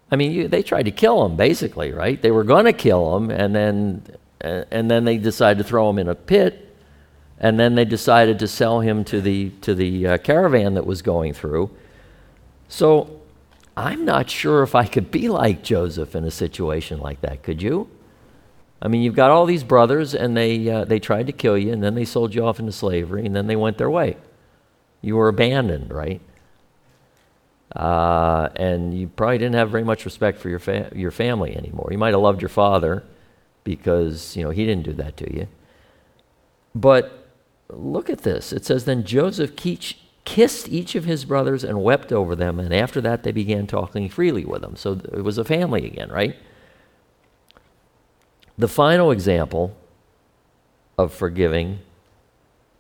I 0.10 0.16
mean, 0.16 0.32
you, 0.32 0.48
they 0.48 0.64
tried 0.64 0.84
to 0.84 0.92
kill 0.92 1.26
him, 1.26 1.36
basically, 1.36 1.92
right? 1.92 2.22
They 2.22 2.32
were 2.32 2.46
going 2.46 2.64
to 2.64 2.72
kill 2.72 3.18
him, 3.18 3.30
and 3.30 3.54
then, 3.54 4.04
and 4.40 4.90
then 4.90 5.04
they 5.04 5.18
decided 5.18 5.58
to 5.58 5.66
throw 5.66 5.90
him 5.90 6.00
in 6.00 6.08
a 6.08 6.16
pit, 6.16 6.74
and 7.40 7.60
then 7.60 7.76
they 7.76 7.84
decided 7.84 8.40
to 8.40 8.48
sell 8.48 8.80
him 8.80 9.04
to 9.04 9.20
the, 9.20 9.50
to 9.62 9.76
the 9.76 10.08
uh, 10.08 10.18
caravan 10.20 10.76
that 10.76 10.86
was 10.86 11.02
going 11.02 11.34
through. 11.34 11.70
So 12.70 13.20
I'm 13.76 14.06
not 14.06 14.30
sure 14.30 14.64
if 14.64 14.76
I 14.76 14.86
could 14.86 15.12
be 15.12 15.28
like 15.28 15.62
Joseph 15.62 16.16
in 16.16 16.24
a 16.24 16.32
situation 16.32 17.00
like 17.00 17.20
that. 17.20 17.44
Could 17.44 17.62
you? 17.62 17.90
I 18.82 18.88
mean, 18.88 19.02
you've 19.02 19.16
got 19.16 19.32
all 19.32 19.46
these 19.46 19.64
brothers, 19.64 20.14
and 20.14 20.38
they, 20.38 20.70
uh, 20.70 20.86
they 20.86 21.00
tried 21.00 21.28
to 21.28 21.34
kill 21.34 21.58
you, 21.58 21.74
and 21.74 21.84
then 21.84 21.96
they 21.96 22.06
sold 22.06 22.36
you 22.36 22.46
off 22.46 22.60
into 22.60 22.72
slavery, 22.72 23.26
and 23.26 23.36
then 23.36 23.48
they 23.48 23.56
went 23.56 23.78
their 23.78 23.90
way. 23.90 24.18
You 25.02 25.16
were 25.16 25.28
abandoned, 25.28 25.92
right? 25.92 26.22
Uh, 27.76 28.50
and 28.56 28.98
you 28.98 29.08
probably 29.08 29.38
didn't 29.40 29.56
have 29.56 29.70
very 29.70 29.84
much 29.84 30.06
respect 30.06 30.40
for 30.40 30.50
your, 30.50 30.60
fa- 30.60 30.92
your 30.96 31.12
family 31.12 31.56
anymore. 31.56 31.90
You 31.92 31.98
might 31.98 32.14
have 32.14 32.22
loved 32.22 32.42
your 32.42 32.50
father 32.50 33.04
because, 33.64 34.38
you 34.38 34.44
know, 34.44 34.52
he 34.52 34.66
didn't 34.66 34.84
do 34.84 34.94
that 34.94 35.18
to 35.18 35.34
you. 35.34 35.48
But 36.74 37.28
look 37.70 38.10
at 38.10 38.20
this. 38.20 38.54
It 38.54 38.66
says, 38.66 38.86
Then 38.86 39.04
Joseph 39.04 39.56
kissed 39.56 40.70
each 40.70 40.96
of 40.96 41.06
his 41.06 41.26
brothers 41.26 41.64
and 41.64 41.84
wept 41.84 42.14
over 42.14 42.36
them, 42.36 42.60
and 42.60 42.74
after 42.74 43.02
that 43.02 43.24
they 43.24 43.32
began 43.32 43.68
talking 43.68 44.08
freely 44.08 44.46
with 44.46 44.62
them. 44.62 44.76
So 44.76 45.02
it 45.14 45.24
was 45.24 45.38
a 45.38 45.44
family 45.44 45.86
again, 45.86 46.10
right? 46.10 46.36
The 48.58 48.68
final 48.68 49.12
example 49.12 49.76
of 50.98 51.14
forgiving 51.14 51.80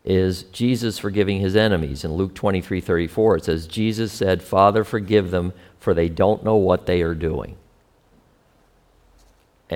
is 0.03 0.43
Jesus 0.43 0.97
forgiving 0.97 1.39
his 1.39 1.55
enemies. 1.55 2.03
In 2.03 2.13
Luke 2.13 2.33
23 2.33 2.81
34, 2.81 3.37
it 3.37 3.45
says, 3.45 3.67
Jesus 3.67 4.11
said, 4.11 4.41
Father, 4.41 4.83
forgive 4.83 5.31
them, 5.31 5.53
for 5.79 5.93
they 5.93 6.09
don't 6.09 6.43
know 6.43 6.55
what 6.55 6.85
they 6.85 7.01
are 7.01 7.13
doing. 7.13 7.57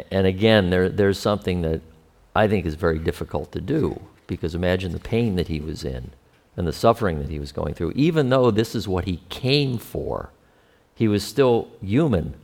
And 0.09 0.25
again, 0.25 0.69
there, 0.69 0.89
there's 0.89 1.19
something 1.19 1.61
that 1.63 1.81
I 2.33 2.47
think 2.47 2.65
is 2.65 2.75
very 2.75 2.97
difficult 2.97 3.51
to 3.51 3.61
do 3.61 4.01
because 4.25 4.55
imagine 4.55 4.93
the 4.93 4.99
pain 4.99 5.35
that 5.35 5.49
he 5.49 5.59
was 5.59 5.83
in 5.83 6.11
and 6.55 6.65
the 6.65 6.73
suffering 6.73 7.19
that 7.19 7.29
he 7.29 7.39
was 7.39 7.51
going 7.51 7.73
through, 7.73 7.91
even 7.95 8.29
though 8.29 8.51
this 8.51 8.73
is 8.73 8.87
what 8.87 9.05
he 9.05 9.21
came 9.29 9.77
for, 9.77 10.31
he 10.95 11.09
was 11.09 11.23
still 11.23 11.67
human 11.81 12.35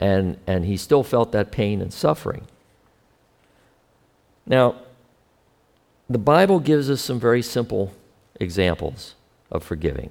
and, 0.00 0.38
and 0.46 0.64
he 0.64 0.76
still 0.76 1.02
felt 1.02 1.30
that 1.32 1.52
pain 1.52 1.80
and 1.82 1.92
suffering. 1.92 2.46
Now, 4.46 4.76
the 6.08 6.18
Bible 6.18 6.58
gives 6.58 6.90
us 6.90 7.00
some 7.00 7.20
very 7.20 7.42
simple 7.42 7.92
examples 8.40 9.14
of 9.50 9.62
forgiving. 9.62 10.10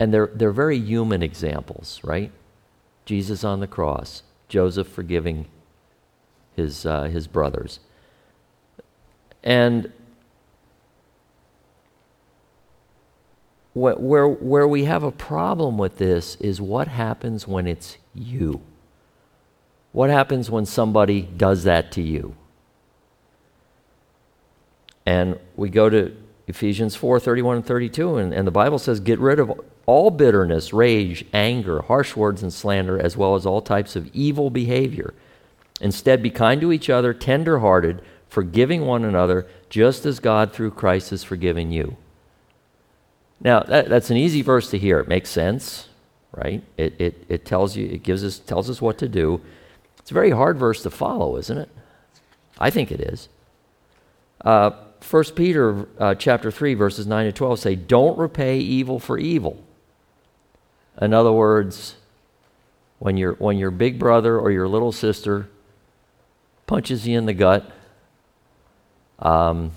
And 0.00 0.14
they're, 0.14 0.30
they're 0.32 0.52
very 0.52 0.78
human 0.78 1.22
examples, 1.22 2.00
right? 2.04 2.30
Jesus 3.04 3.42
on 3.42 3.60
the 3.60 3.66
cross, 3.66 4.22
Joseph 4.48 4.88
forgiving 4.88 5.46
his, 6.54 6.86
uh, 6.86 7.04
his 7.04 7.26
brothers. 7.26 7.80
And 9.42 9.92
where, 13.74 14.28
where 14.28 14.68
we 14.68 14.84
have 14.84 15.02
a 15.02 15.12
problem 15.12 15.78
with 15.78 15.98
this 15.98 16.36
is 16.36 16.60
what 16.60 16.88
happens 16.88 17.46
when 17.46 17.66
it's 17.66 17.96
you. 18.18 18.60
What 19.92 20.10
happens 20.10 20.50
when 20.50 20.66
somebody 20.66 21.22
does 21.22 21.64
that 21.64 21.92
to 21.92 22.02
you? 22.02 22.34
And 25.06 25.38
we 25.56 25.70
go 25.70 25.88
to 25.88 26.14
Ephesians 26.46 26.94
4 26.94 27.20
31 27.20 27.56
and 27.56 27.66
32, 27.66 28.16
and, 28.18 28.34
and 28.34 28.46
the 28.46 28.50
Bible 28.50 28.78
says, 28.78 29.00
Get 29.00 29.18
rid 29.18 29.38
of 29.38 29.52
all 29.86 30.10
bitterness, 30.10 30.72
rage, 30.72 31.24
anger, 31.32 31.80
harsh 31.82 32.14
words, 32.14 32.42
and 32.42 32.52
slander, 32.52 33.00
as 33.00 33.16
well 33.16 33.34
as 33.34 33.46
all 33.46 33.62
types 33.62 33.96
of 33.96 34.14
evil 34.14 34.50
behavior. 34.50 35.14
Instead, 35.80 36.22
be 36.22 36.30
kind 36.30 36.60
to 36.60 36.72
each 36.72 36.90
other, 36.90 37.14
tender 37.14 37.60
hearted, 37.60 38.02
forgiving 38.28 38.84
one 38.84 39.04
another, 39.04 39.46
just 39.70 40.04
as 40.04 40.20
God 40.20 40.52
through 40.52 40.72
Christ 40.72 41.10
has 41.10 41.24
forgiven 41.24 41.72
you. 41.72 41.96
Now, 43.40 43.60
that, 43.60 43.88
that's 43.88 44.10
an 44.10 44.16
easy 44.16 44.42
verse 44.42 44.70
to 44.70 44.78
hear. 44.78 44.98
It 44.98 45.08
makes 45.08 45.30
sense, 45.30 45.87
right? 46.42 46.62
It, 46.76 47.00
it, 47.00 47.24
it 47.28 47.44
tells 47.44 47.76
you, 47.76 47.86
it 47.86 48.02
gives 48.02 48.24
us, 48.24 48.38
tells 48.38 48.70
us 48.70 48.80
what 48.80 48.98
to 48.98 49.08
do. 49.08 49.40
It's 49.98 50.10
a 50.10 50.14
very 50.14 50.30
hard 50.30 50.58
verse 50.58 50.82
to 50.82 50.90
follow, 50.90 51.36
isn't 51.36 51.58
it? 51.58 51.68
I 52.58 52.70
think 52.70 52.90
it 52.90 53.00
is. 53.00 53.28
Uh, 54.44 54.70
1 55.08 55.24
Peter 55.36 55.88
uh, 55.98 56.14
chapter 56.14 56.50
3, 56.50 56.74
verses 56.74 57.06
9 57.06 57.26
to 57.26 57.32
12 57.32 57.58
say, 57.58 57.74
Don't 57.74 58.18
repay 58.18 58.58
evil 58.58 58.98
for 58.98 59.18
evil. 59.18 59.62
In 61.00 61.14
other 61.14 61.32
words, 61.32 61.96
when, 62.98 63.16
your 63.16 63.34
when 63.34 63.56
your 63.56 63.70
big 63.70 63.98
brother 63.98 64.38
or 64.38 64.50
your 64.50 64.66
little 64.66 64.90
sister 64.90 65.48
punches 66.66 67.06
you 67.06 67.16
in 67.16 67.26
the 67.26 67.34
gut, 67.34 67.70
um, 69.20 69.70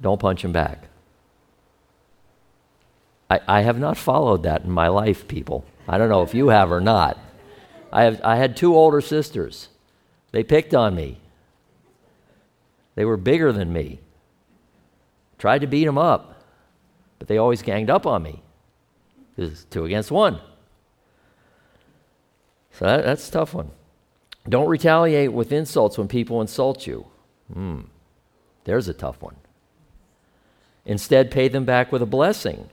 don't 0.00 0.20
punch 0.20 0.44
him 0.44 0.52
back. 0.52 0.88
I, 3.28 3.40
I 3.48 3.60
have 3.62 3.78
not 3.78 3.96
followed 3.96 4.42
that 4.44 4.64
in 4.64 4.70
my 4.70 4.88
life, 4.88 5.26
people. 5.26 5.64
I 5.88 5.98
don't 5.98 6.08
know 6.08 6.22
if 6.22 6.34
you 6.34 6.48
have 6.48 6.72
or 6.72 6.80
not. 6.80 7.18
I, 7.92 8.04
have, 8.04 8.20
I 8.24 8.36
had 8.36 8.56
two 8.56 8.74
older 8.74 9.00
sisters. 9.00 9.68
They 10.32 10.42
picked 10.42 10.74
on 10.74 10.94
me. 10.94 11.20
They 12.94 13.04
were 13.04 13.16
bigger 13.16 13.52
than 13.52 13.72
me. 13.72 14.00
Tried 15.38 15.60
to 15.60 15.66
beat 15.66 15.84
them 15.84 15.98
up, 15.98 16.42
but 17.18 17.28
they 17.28 17.38
always 17.38 17.62
ganged 17.62 17.90
up 17.90 18.06
on 18.06 18.22
me. 18.22 18.42
It's 19.36 19.64
two 19.64 19.84
against 19.84 20.10
one. 20.10 20.40
So 22.72 22.86
that, 22.86 23.04
that's 23.04 23.28
a 23.28 23.32
tough 23.32 23.54
one. 23.54 23.70
Don't 24.48 24.68
retaliate 24.68 25.32
with 25.32 25.52
insults 25.52 25.96
when 25.96 26.08
people 26.08 26.40
insult 26.40 26.86
you. 26.86 27.06
Hmm, 27.52 27.82
there's 28.64 28.88
a 28.88 28.94
tough 28.94 29.22
one. 29.22 29.36
Instead, 30.84 31.30
pay 31.30 31.48
them 31.48 31.64
back 31.64 31.92
with 31.92 32.02
a 32.02 32.06
blessing. 32.06 32.68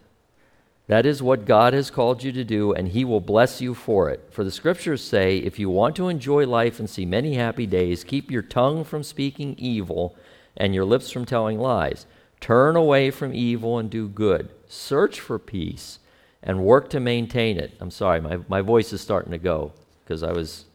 That 0.87 1.05
is 1.05 1.23
what 1.23 1.45
God 1.45 1.73
has 1.73 1.91
called 1.91 2.23
you 2.23 2.31
to 2.31 2.43
do, 2.43 2.73
and 2.73 2.89
He 2.89 3.05
will 3.05 3.21
bless 3.21 3.61
you 3.61 3.73
for 3.73 4.09
it. 4.09 4.27
For 4.31 4.43
the 4.43 4.51
scriptures 4.51 5.03
say, 5.03 5.37
if 5.37 5.59
you 5.59 5.69
want 5.69 5.95
to 5.95 6.09
enjoy 6.09 6.45
life 6.45 6.79
and 6.79 6.89
see 6.89 7.05
many 7.05 7.35
happy 7.35 7.65
days, 7.65 8.03
keep 8.03 8.29
your 8.29 8.41
tongue 8.41 8.83
from 8.83 9.03
speaking 9.03 9.55
evil 9.57 10.15
and 10.57 10.75
your 10.75 10.85
lips 10.85 11.11
from 11.11 11.25
telling 11.25 11.59
lies. 11.59 12.05
Turn 12.39 12.75
away 12.75 13.11
from 13.11 13.33
evil 13.33 13.77
and 13.77 13.89
do 13.89 14.07
good. 14.07 14.49
Search 14.67 15.19
for 15.19 15.39
peace 15.39 15.99
and 16.43 16.63
work 16.63 16.89
to 16.89 16.99
maintain 16.99 17.57
it. 17.57 17.73
I'm 17.79 17.91
sorry, 17.91 18.19
my, 18.19 18.39
my 18.47 18.61
voice 18.61 18.91
is 18.91 19.01
starting 19.01 19.31
to 19.31 19.37
go 19.37 19.73
because 20.03 20.23
I 20.23 20.31
was 20.31 20.65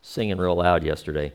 singing 0.00 0.38
real 0.38 0.54
loud 0.54 0.84
yesterday. 0.84 1.32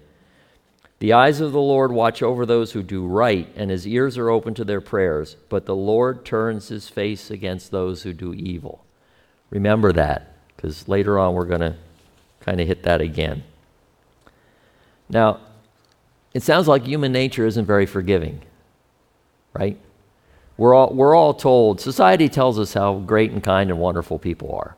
The 1.02 1.14
eyes 1.14 1.42
of 1.42 1.52
the 1.52 1.60
Lord 1.60 1.92
watch 1.92 2.22
over 2.22 2.46
those 2.46 2.74
who 2.74 2.84
do 2.84 3.08
right, 3.08 3.52
and 3.56 3.72
his 3.72 3.88
ears 3.88 4.20
are 4.20 4.30
open 4.30 4.54
to 4.54 4.64
their 4.64 4.82
prayers, 4.82 5.36
but 5.50 5.66
the 5.66 5.76
Lord 5.76 6.24
turns 6.24 6.68
his 6.68 6.90
face 6.90 7.32
against 7.32 7.72
those 7.72 8.04
who 8.04 8.14
do 8.14 8.36
evil. 8.36 8.86
Remember 9.50 9.92
that, 9.94 10.36
because 10.56 10.88
later 10.88 11.18
on 11.18 11.34
we're 11.34 11.46
going 11.46 11.62
to 11.62 11.76
kind 12.42 12.62
of 12.62 12.68
hit 12.68 12.84
that 12.84 13.02
again. 13.02 13.44
Now, 15.10 15.40
it 16.36 16.44
sounds 16.44 16.68
like 16.68 16.86
human 16.86 17.12
nature 17.12 17.48
isn't 17.48 17.66
very 17.66 17.88
forgiving, 17.88 18.44
right? 19.54 19.80
We're 20.56 20.76
all, 20.76 20.94
we're 20.94 21.16
all 21.16 21.34
told, 21.34 21.82
society 21.82 22.30
tells 22.30 22.60
us 22.60 22.76
how 22.76 23.00
great 23.00 23.32
and 23.32 23.44
kind 23.44 23.72
and 23.72 23.80
wonderful 23.80 24.20
people 24.20 24.54
are. 24.54 24.76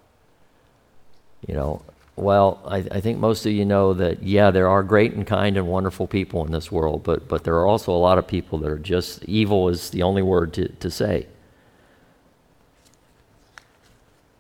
You 1.45 1.55
know, 1.55 1.81
well, 2.15 2.61
I, 2.65 2.77
I, 2.77 3.01
think 3.01 3.17
most 3.17 3.45
of 3.45 3.51
you 3.51 3.65
know 3.65 3.93
that, 3.95 4.21
yeah, 4.21 4.51
there 4.51 4.67
are 4.67 4.83
great 4.83 5.13
and 5.13 5.25
kind 5.25 5.57
and 5.57 5.67
wonderful 5.67 6.05
people 6.05 6.45
in 6.45 6.51
this 6.51 6.71
world, 6.71 7.03
but, 7.03 7.27
but 7.27 7.43
there 7.43 7.55
are 7.55 7.65
also 7.65 7.91
a 7.91 7.97
lot 7.97 8.19
of 8.19 8.27
people 8.27 8.59
that 8.59 8.69
are 8.69 8.77
just 8.77 9.23
evil, 9.25 9.67
is 9.67 9.89
the 9.89 10.03
only 10.03 10.21
word 10.21 10.53
to, 10.53 10.67
to 10.67 10.91
say. 10.91 11.25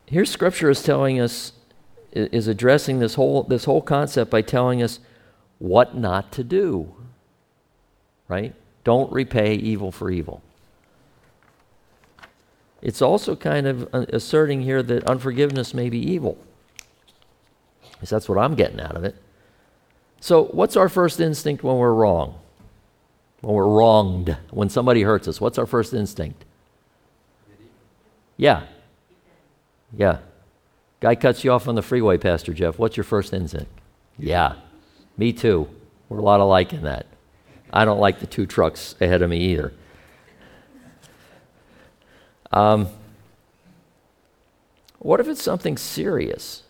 Here, 0.05 0.23
Scripture 0.23 0.69
is 0.69 0.83
telling 0.83 1.19
us, 1.19 1.53
is 2.11 2.47
addressing 2.47 2.99
this 2.99 3.15
whole, 3.15 3.41
this 3.41 3.65
whole 3.65 3.81
concept 3.81 4.29
by 4.29 4.43
telling 4.43 4.83
us 4.83 4.99
what 5.57 5.97
not 5.97 6.31
to 6.33 6.43
do, 6.43 6.93
right? 8.27 8.53
Don't 8.83 9.11
repay 9.11 9.55
evil 9.55 9.91
for 9.91 10.11
evil. 10.11 10.43
It's 12.83 13.01
also 13.01 13.35
kind 13.35 13.65
of 13.65 13.89
uh, 13.95 14.05
asserting 14.09 14.61
here 14.61 14.83
that 14.83 15.05
unforgiveness 15.05 15.73
may 15.73 15.89
be 15.89 15.97
evil 15.97 16.37
that's 18.09 18.27
what 18.27 18.37
I'm 18.37 18.55
getting 18.55 18.79
out 18.79 18.95
of 18.95 19.03
it. 19.03 19.15
So, 20.19 20.45
what's 20.45 20.77
our 20.77 20.89
first 20.89 21.19
instinct 21.19 21.63
when 21.63 21.77
we're 21.77 21.93
wrong? 21.93 22.39
When 23.41 23.55
we're 23.55 23.67
wronged, 23.67 24.37
when 24.51 24.69
somebody 24.69 25.01
hurts 25.01 25.27
us, 25.27 25.41
what's 25.41 25.57
our 25.57 25.65
first 25.65 25.93
instinct? 25.93 26.45
Yeah. 28.37 28.63
Yeah. 29.95 30.19
Guy 31.01 31.15
cuts 31.15 31.43
you 31.43 31.51
off 31.51 31.67
on 31.67 31.75
the 31.75 31.81
freeway, 31.81 32.17
Pastor 32.17 32.53
Jeff. 32.53 32.79
What's 32.79 32.95
your 32.95 33.03
first 33.03 33.33
instinct? 33.33 33.69
Yeah. 34.17 34.55
Me 35.17 35.33
too. 35.33 35.67
We're 36.07 36.19
a 36.19 36.23
lot 36.23 36.39
alike 36.39 36.73
in 36.73 36.83
that. 36.83 37.05
I 37.71 37.85
don't 37.85 37.99
like 37.99 38.19
the 38.19 38.27
two 38.27 38.45
trucks 38.45 38.95
ahead 39.01 39.21
of 39.21 39.29
me 39.29 39.39
either. 39.39 39.73
Um, 42.51 42.87
what 44.99 45.19
if 45.19 45.27
it's 45.27 45.43
something 45.43 45.75
serious? 45.77 46.62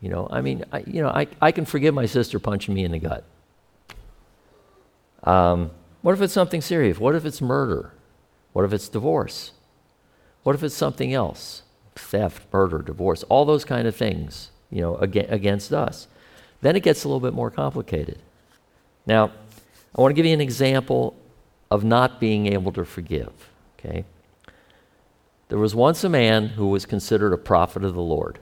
You 0.00 0.10
know, 0.10 0.28
I 0.30 0.40
mean, 0.40 0.64
I, 0.72 0.80
you 0.86 1.02
know, 1.02 1.08
I, 1.08 1.26
I 1.40 1.52
can 1.52 1.64
forgive 1.64 1.94
my 1.94 2.06
sister 2.06 2.38
punching 2.38 2.74
me 2.74 2.84
in 2.84 2.92
the 2.92 2.98
gut. 2.98 3.24
Um, 5.24 5.70
what 6.02 6.12
if 6.12 6.20
it's 6.20 6.32
something 6.32 6.60
serious? 6.60 6.98
What 6.98 7.14
if 7.14 7.24
it's 7.24 7.40
murder? 7.40 7.92
What 8.52 8.64
if 8.64 8.72
it's 8.72 8.88
divorce? 8.88 9.52
What 10.42 10.54
if 10.54 10.62
it's 10.62 10.74
something 10.74 11.12
else? 11.12 11.62
Theft, 11.94 12.42
murder, 12.52 12.82
divorce, 12.82 13.22
all 13.24 13.44
those 13.44 13.64
kind 13.64 13.88
of 13.88 13.96
things, 13.96 14.50
you 14.70 14.80
know, 14.82 14.98
ag- 15.02 15.26
against 15.28 15.72
us. 15.72 16.08
Then 16.60 16.76
it 16.76 16.82
gets 16.82 17.04
a 17.04 17.08
little 17.08 17.20
bit 17.20 17.34
more 17.34 17.50
complicated. 17.50 18.18
Now, 19.06 19.32
I 19.94 20.00
want 20.00 20.12
to 20.12 20.14
give 20.14 20.26
you 20.26 20.34
an 20.34 20.40
example 20.40 21.16
of 21.70 21.84
not 21.84 22.20
being 22.20 22.46
able 22.46 22.70
to 22.72 22.84
forgive, 22.84 23.32
okay? 23.78 24.04
There 25.48 25.58
was 25.58 25.74
once 25.74 26.04
a 26.04 26.08
man 26.08 26.48
who 26.48 26.68
was 26.68 26.86
considered 26.86 27.32
a 27.32 27.38
prophet 27.38 27.84
of 27.84 27.94
the 27.94 28.02
Lord. 28.02 28.38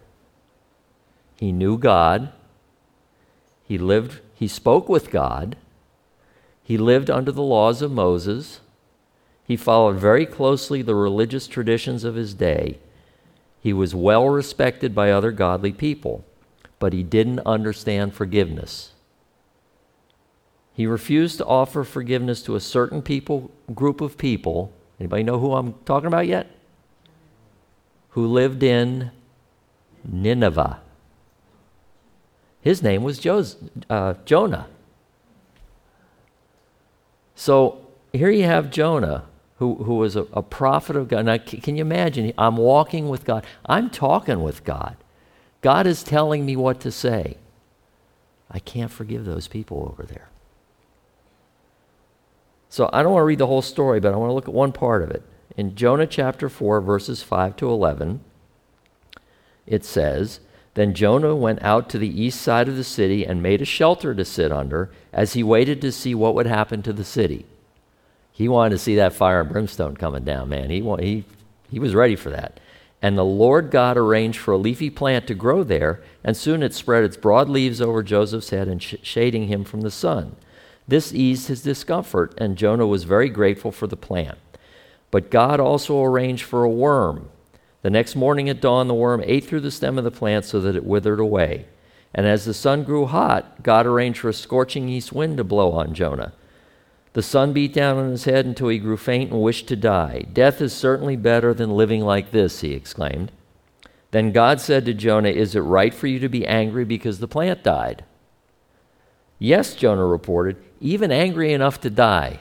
He 1.37 1.53
knew 1.53 1.79
God. 1.79 2.33
He 3.67 3.79
lived, 3.79 4.21
he 4.35 4.49
spoke 4.49 4.88
with 4.88 5.11
God. 5.11 5.57
He 6.62 6.79
lived 6.79 7.11
under 7.11 7.33
the 7.33 7.43
laws 7.43 7.83
of 7.83 7.93
Moses. 7.93 8.61
He 9.47 9.57
followed 9.57 9.97
very 9.97 10.26
closely 10.26 10.81
the 10.81 10.95
religious 10.95 11.47
traditions 11.47 12.05
of 12.05 12.14
his 12.14 12.35
day. 12.35 12.79
He 13.61 13.73
was 13.73 13.95
well 13.95 14.29
respected 14.29 14.95
by 14.95 15.11
other 15.11 15.33
godly 15.33 15.73
people, 15.73 16.25
but 16.79 16.93
he 16.93 17.03
didn't 17.03 17.41
understand 17.41 18.14
forgiveness. 18.14 18.93
He 20.75 20.87
refused 20.87 21.38
to 21.38 21.47
offer 21.47 21.85
forgiveness 21.85 22.43
to 22.43 22.57
a 22.57 22.61
certain 22.61 23.00
people, 23.00 23.50
group 23.75 24.00
of 24.00 24.19
people. 24.19 24.73
Anybody 24.99 25.23
know 25.23 25.38
who 25.38 25.55
I'm 25.55 25.75
talking 25.85 26.09
about 26.09 26.26
yet? 26.26 26.50
Who 28.11 28.26
lived 28.26 28.62
in 28.62 29.11
Nineveh. 30.05 30.81
His 32.64 32.83
name 32.83 33.02
was 33.02 33.25
uh, 33.90 34.14
Jonah. 34.25 34.66
So 37.35 37.87
here 38.11 38.30
you 38.30 38.44
have 38.44 38.71
Jonah, 38.71 39.26
who, 39.59 39.75
who 39.85 39.97
was 39.97 40.16
a, 40.16 40.23
a 40.33 40.42
prophet 40.42 40.97
of 40.97 41.09
God. 41.09 41.26
Now, 41.26 41.37
can 41.37 41.76
you 41.76 41.83
imagine? 41.83 42.33
I'm 42.38 42.56
walking 42.56 43.11
with 43.11 43.26
God, 43.26 43.44
I'm 43.66 43.90
talking 43.90 44.42
with 44.42 44.64
God. 44.64 44.97
God 45.61 45.87
is 45.87 46.02
telling 46.02 46.47
me 46.47 46.56
what 46.56 46.80
to 46.80 46.90
say. 46.90 47.37
I 48.50 48.61
can't 48.61 48.90
forgive 48.90 49.26
those 49.26 49.47
people 49.47 49.87
over 49.92 50.04
there. 50.04 50.30
So 52.71 52.88
I 52.94 53.02
don't 53.02 53.12
want 53.12 53.23
to 53.23 53.26
read 53.26 53.38
the 53.38 53.47
whole 53.47 53.62
story, 53.62 54.00
but 54.00 54.14
I 54.14 54.16
want 54.16 54.30
to 54.30 54.35
look 54.35 54.49
at 54.49 54.54
one 54.54 54.73
part 54.73 55.02
of 55.02 55.11
it. 55.11 55.23
In 55.54 55.75
Jonah 55.75 56.06
chapter 56.06 56.49
4, 56.49 56.80
verses 56.80 57.23
5 57.23 57.56
to 57.56 57.68
11, 57.68 58.21
it 59.66 59.85
says, 59.85 60.40
then 60.75 60.93
Jonah 60.93 61.37
went 61.37 61.62
out 61.62 61.88
to 61.90 61.99
the 61.99 62.23
east 62.23 62.40
side 62.40 62.69
of 62.69 62.76
the 62.76 62.85
city 62.85 63.25
and 63.25 63.43
made 63.43 63.62
a 63.62 63.66
shelter 63.66 64.14
to 64.14 64.25
sit 64.25 64.50
under 64.50 64.90
as 65.12 65.33
he 65.33 65.43
waited 65.43 65.81
to 65.81 65.93
see 65.93 66.14
what 66.14 66.35
would 66.35 66.47
happen 66.47 66.83
to 66.83 66.93
the 66.93 67.04
city. 67.04 67.47
He 68.33 68.49
wanted 68.49 68.71
to 68.71 68.78
see 68.78 68.97
that 68.97 69.12
fire 69.12 69.40
and 69.40 69.50
brimstone 69.50 69.97
coming 69.97 70.25
down, 70.25 70.49
man. 70.49 70.71
He, 70.71 70.81
he, 70.81 71.25
he 71.71 71.78
was 71.78 71.95
ready 71.95 72.16
for 72.16 72.31
that. 72.31 72.59
And 73.00 73.16
the 73.16 73.25
Lord 73.25 73.71
God 73.71 73.97
arranged 73.97 74.38
for 74.40 74.52
a 74.52 74.59
leafy 74.59 74.90
plant 74.90 75.28
to 75.28 75.35
grow 75.35 75.62
there, 75.62 76.02
and 76.25 76.37
soon 76.37 76.62
it 76.62 76.75
spread 76.75 77.04
its 77.04 77.16
broad 77.16 77.49
leaves 77.49 77.81
over 77.81 78.02
Joseph's 78.02 78.50
head 78.50 78.66
and 78.66 78.83
sh- 78.83 78.97
shading 79.02 79.47
him 79.47 79.62
from 79.62 79.83
the 79.83 79.90
sun. 79.90 80.35
This 80.88 81.14
eased 81.14 81.47
his 81.47 81.62
discomfort, 81.62 82.35
and 82.38 82.57
Jonah 82.57 82.87
was 82.87 83.04
very 83.04 83.28
grateful 83.28 83.71
for 83.71 83.87
the 83.87 83.97
plant. 83.97 84.38
But 85.11 85.31
God 85.31 85.61
also 85.61 86.02
arranged 86.02 86.43
for 86.43 86.64
a 86.64 86.69
worm 86.69 87.28
the 87.85 87.91
next 87.91 88.17
morning 88.17 88.49
at 88.49 88.62
dawn, 88.62 88.88
the 88.88 88.95
worm 88.95 89.23
ate 89.26 89.45
through 89.45 89.61
the 89.61 89.71
stem 89.71 89.99
of 89.99 90.05
the 90.05 90.11
plant 90.11 90.47
so 90.47 90.59
that 90.59 90.75
it 90.75 90.87
withered 90.87 91.21
away. 91.21 91.67
And 92.14 92.26
as 92.26 92.47
the 92.47 92.55
sun 92.55 92.83
grew 92.83 93.05
hot, 93.05 93.62
God 93.62 93.85
arranged 93.85 94.21
for 94.21 94.31
a 94.31 94.33
scorching 94.33 94.88
east 94.88 95.12
wind 95.12 95.37
to 95.37 95.45
blow 95.45 95.73
on 95.73 95.93
Jonah. 95.93 96.33
The 97.12 97.23
sun 97.23 97.53
beat 97.53 97.75
down 97.75 97.99
on 97.99 98.11
his 98.11 98.25
head 98.25 98.47
until 98.47 98.69
he 98.69 98.79
grew 98.79 98.97
faint 98.97 99.33
and 99.33 99.43
wished 99.43 99.69
to 99.69 99.76
die. 99.76 100.25
Death 100.33 100.62
is 100.62 100.73
certainly 100.73 101.14
better 101.14 101.53
than 101.53 101.76
living 101.76 102.00
like 102.00 102.31
this, 102.31 102.62
he 102.62 102.73
exclaimed. 102.73 103.31
Then 104.12 104.33
God 104.33 104.62
said 104.62 104.87
to 104.87 104.95
Jonah, 104.95 105.29
Is 105.29 105.55
it 105.55 105.61
right 105.61 105.93
for 105.93 106.07
you 106.07 106.19
to 106.21 106.29
be 106.31 106.47
angry 106.47 106.87
because 106.87 107.19
the 107.19 107.29
plant 107.29 107.62
died? 107.62 108.03
Yes, 109.38 109.75
Jonah 109.75 110.07
reported, 110.07 110.57
even 110.81 111.12
angry 111.12 111.53
enough 111.53 111.83
to 111.83 111.91
die. 111.91 112.38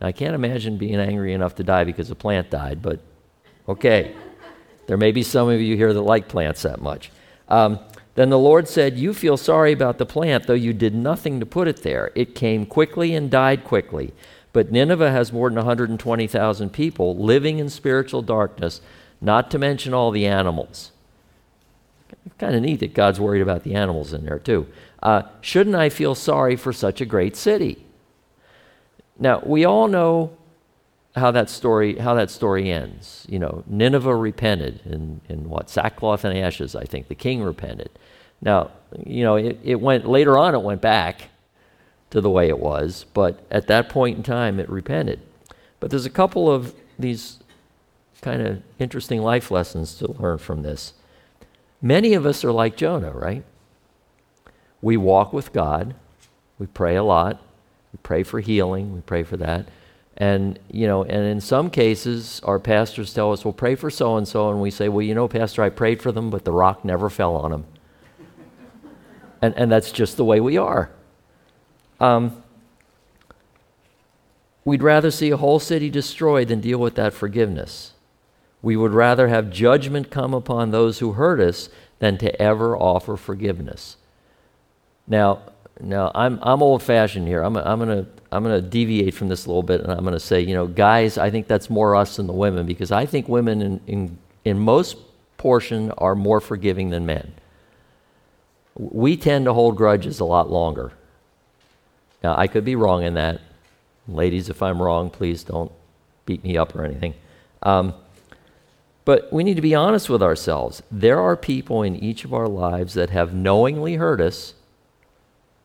Now, 0.00 0.08
I 0.08 0.12
can't 0.12 0.34
imagine 0.34 0.78
being 0.78 0.96
angry 0.96 1.32
enough 1.32 1.54
to 1.54 1.62
die 1.62 1.84
because 1.84 2.10
a 2.10 2.16
plant 2.16 2.50
died, 2.50 2.82
but 2.82 2.98
okay. 3.68 4.16
There 4.90 4.96
may 4.96 5.12
be 5.12 5.22
some 5.22 5.48
of 5.48 5.60
you 5.60 5.76
here 5.76 5.94
that 5.94 6.02
like 6.02 6.26
plants 6.26 6.62
that 6.62 6.82
much. 6.82 7.12
Um, 7.46 7.78
then 8.16 8.28
the 8.28 8.36
Lord 8.36 8.66
said, 8.66 8.98
You 8.98 9.14
feel 9.14 9.36
sorry 9.36 9.70
about 9.70 9.98
the 9.98 10.04
plant, 10.04 10.48
though 10.48 10.52
you 10.52 10.72
did 10.72 10.96
nothing 10.96 11.38
to 11.38 11.46
put 11.46 11.68
it 11.68 11.84
there. 11.84 12.10
It 12.16 12.34
came 12.34 12.66
quickly 12.66 13.14
and 13.14 13.30
died 13.30 13.62
quickly. 13.62 14.12
But 14.52 14.72
Nineveh 14.72 15.12
has 15.12 15.32
more 15.32 15.48
than 15.48 15.58
120,000 15.58 16.72
people 16.72 17.16
living 17.16 17.60
in 17.60 17.70
spiritual 17.70 18.22
darkness, 18.22 18.80
not 19.20 19.48
to 19.52 19.60
mention 19.60 19.94
all 19.94 20.10
the 20.10 20.26
animals. 20.26 20.90
Kind 22.38 22.56
of 22.56 22.62
neat 22.62 22.80
that 22.80 22.92
God's 22.92 23.20
worried 23.20 23.42
about 23.42 23.62
the 23.62 23.76
animals 23.76 24.12
in 24.12 24.24
there, 24.24 24.40
too. 24.40 24.66
Uh, 25.00 25.22
shouldn't 25.40 25.76
I 25.76 25.88
feel 25.88 26.16
sorry 26.16 26.56
for 26.56 26.72
such 26.72 27.00
a 27.00 27.06
great 27.06 27.36
city? 27.36 27.86
Now, 29.20 29.40
we 29.46 29.64
all 29.64 29.86
know 29.86 30.36
how 31.16 31.30
that 31.30 31.50
story 31.50 31.96
how 31.96 32.14
that 32.14 32.30
story 32.30 32.70
ends. 32.70 33.26
You 33.28 33.38
know, 33.38 33.64
Nineveh 33.66 34.14
repented 34.14 34.80
in, 34.84 35.20
in 35.28 35.48
what 35.48 35.68
sackcloth 35.68 36.24
and 36.24 36.36
ashes. 36.38 36.76
I 36.76 36.84
think 36.84 37.08
the 37.08 37.14
king 37.14 37.42
repented. 37.42 37.90
Now, 38.40 38.70
you 39.04 39.22
know, 39.22 39.36
it, 39.36 39.58
it 39.62 39.80
went 39.80 40.06
later 40.06 40.38
on. 40.38 40.54
It 40.54 40.62
went 40.62 40.80
back 40.80 41.28
to 42.10 42.20
the 42.20 42.30
way 42.30 42.48
it 42.48 42.58
was, 42.58 43.04
but 43.12 43.44
at 43.50 43.66
that 43.68 43.88
point 43.88 44.16
in 44.16 44.22
time, 44.22 44.58
it 44.58 44.68
repented. 44.68 45.20
But 45.78 45.90
there's 45.90 46.06
a 46.06 46.10
couple 46.10 46.50
of 46.50 46.74
these 46.98 47.38
kind 48.20 48.42
of 48.42 48.62
interesting 48.78 49.22
life 49.22 49.50
lessons 49.50 49.94
to 49.94 50.12
learn 50.12 50.38
from 50.38 50.62
this. 50.62 50.94
Many 51.80 52.14
of 52.14 52.26
us 52.26 52.44
are 52.44 52.52
like 52.52 52.76
Jonah, 52.76 53.12
right? 53.12 53.44
We 54.82 54.96
walk 54.96 55.32
with 55.32 55.52
God. 55.52 55.94
We 56.58 56.66
pray 56.66 56.96
a 56.96 57.02
lot. 57.02 57.40
We 57.92 57.98
pray 58.02 58.22
for 58.22 58.40
healing. 58.40 58.94
We 58.94 59.00
pray 59.00 59.22
for 59.22 59.36
that. 59.38 59.68
And, 60.20 60.58
you 60.70 60.86
know, 60.86 61.02
and 61.02 61.24
in 61.24 61.40
some 61.40 61.70
cases, 61.70 62.42
our 62.44 62.58
pastors 62.58 63.14
tell 63.14 63.32
us, 63.32 63.42
well, 63.42 63.54
pray 63.54 63.74
for 63.74 63.88
so 63.88 64.18
and 64.18 64.28
so. 64.28 64.50
And 64.50 64.60
we 64.60 64.70
say, 64.70 64.90
well, 64.90 65.00
you 65.00 65.14
know, 65.14 65.26
Pastor, 65.26 65.62
I 65.62 65.70
prayed 65.70 66.02
for 66.02 66.12
them, 66.12 66.28
but 66.28 66.44
the 66.44 66.52
rock 66.52 66.84
never 66.84 67.08
fell 67.08 67.36
on 67.36 67.50
them. 67.50 67.64
and, 69.40 69.54
and 69.56 69.72
that's 69.72 69.90
just 69.90 70.18
the 70.18 70.24
way 70.24 70.38
we 70.38 70.58
are. 70.58 70.90
Um, 72.00 72.42
we'd 74.62 74.82
rather 74.82 75.10
see 75.10 75.30
a 75.30 75.38
whole 75.38 75.58
city 75.58 75.88
destroyed 75.88 76.48
than 76.48 76.60
deal 76.60 76.78
with 76.78 76.96
that 76.96 77.14
forgiveness. 77.14 77.92
We 78.60 78.76
would 78.76 78.92
rather 78.92 79.28
have 79.28 79.50
judgment 79.50 80.10
come 80.10 80.34
upon 80.34 80.70
those 80.70 80.98
who 80.98 81.12
hurt 81.12 81.40
us 81.40 81.70
than 81.98 82.18
to 82.18 82.40
ever 82.40 82.76
offer 82.76 83.16
forgiveness. 83.16 83.96
Now, 85.06 85.40
now 85.80 86.12
I'm, 86.14 86.38
I'm 86.42 86.62
old 86.62 86.82
fashioned 86.82 87.26
here. 87.26 87.42
I'm, 87.42 87.56
I'm 87.56 87.78
going 87.78 88.04
to 88.04 88.19
I'm 88.32 88.44
going 88.44 88.62
to 88.62 88.68
deviate 88.68 89.14
from 89.14 89.28
this 89.28 89.46
a 89.46 89.48
little 89.48 89.62
bit 89.62 89.80
and 89.80 89.90
I'm 89.90 90.02
going 90.02 90.12
to 90.12 90.20
say, 90.20 90.40
you 90.40 90.54
know, 90.54 90.66
guys, 90.66 91.18
I 91.18 91.30
think 91.30 91.48
that's 91.48 91.68
more 91.68 91.96
us 91.96 92.16
than 92.16 92.26
the 92.26 92.32
women 92.32 92.64
because 92.66 92.92
I 92.92 93.06
think 93.06 93.28
women 93.28 93.60
in, 93.60 93.80
in, 93.86 94.18
in 94.44 94.58
most 94.58 94.96
portion 95.36 95.90
are 95.92 96.14
more 96.14 96.40
forgiving 96.40 96.90
than 96.90 97.06
men. 97.06 97.32
We 98.76 99.16
tend 99.16 99.46
to 99.46 99.52
hold 99.52 99.76
grudges 99.76 100.20
a 100.20 100.24
lot 100.24 100.50
longer. 100.50 100.92
Now, 102.22 102.36
I 102.36 102.46
could 102.46 102.64
be 102.64 102.76
wrong 102.76 103.02
in 103.02 103.14
that. 103.14 103.40
Ladies, 104.06 104.48
if 104.48 104.62
I'm 104.62 104.80
wrong, 104.80 105.10
please 105.10 105.42
don't 105.42 105.72
beat 106.24 106.44
me 106.44 106.56
up 106.56 106.74
or 106.76 106.84
anything. 106.84 107.14
Um, 107.62 107.94
but 109.04 109.32
we 109.32 109.42
need 109.42 109.54
to 109.54 109.62
be 109.62 109.74
honest 109.74 110.08
with 110.08 110.22
ourselves. 110.22 110.82
There 110.90 111.18
are 111.18 111.36
people 111.36 111.82
in 111.82 111.96
each 111.96 112.24
of 112.24 112.32
our 112.32 112.46
lives 112.46 112.94
that 112.94 113.10
have 113.10 113.34
knowingly 113.34 113.96
hurt 113.96 114.20
us, 114.20 114.54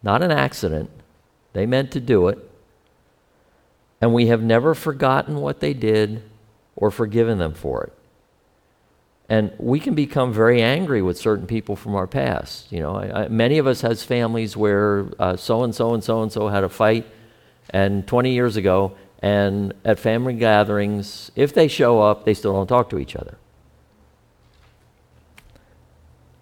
not 0.02 0.24
an 0.24 0.32
accident, 0.32 0.90
they 1.54 1.66
meant 1.66 1.92
to 1.92 2.02
do 2.02 2.28
it 2.28 2.40
and 4.02 4.14
we 4.14 4.28
have 4.28 4.44
never 4.44 4.74
forgotten 4.74 5.38
what 5.38 5.60
they 5.60 5.74
did 5.74 6.22
or 6.76 6.92
forgiven 6.92 7.38
them 7.38 7.54
for 7.54 7.84
it. 7.84 7.94
And 9.28 9.52
we 9.58 9.80
can 9.80 9.96
become 9.96 10.32
very 10.32 10.62
angry 10.62 11.02
with 11.02 11.18
certain 11.18 11.48
people 11.48 11.76
from 11.76 11.96
our 11.96 12.06
past. 12.06 12.72
You 12.72 12.82
know, 12.82 12.96
I, 12.96 13.24
I, 13.24 13.28
many 13.28 13.58
of 13.58 13.66
us 13.66 13.82
has 13.82 14.04
families 14.04 14.56
where 14.56 15.08
so 15.38 15.64
and 15.64 15.74
so 15.74 15.94
and 15.94 16.04
so 16.04 16.22
and 16.22 16.32
so 16.32 16.48
had 16.48 16.64
a 16.64 16.70
fight, 16.70 17.08
and 17.72 18.06
20 18.08 18.32
years 18.32 18.58
ago, 18.58 18.96
and 19.20 19.74
at 19.84 19.98
family 19.98 20.36
gatherings, 20.36 21.32
if 21.36 21.54
they 21.54 21.68
show 21.68 22.00
up, 22.02 22.26
they 22.26 22.36
still 22.36 22.54
don't 22.54 22.68
talk 22.68 22.90
to 22.92 23.00
each 23.00 23.16
other. 23.16 23.38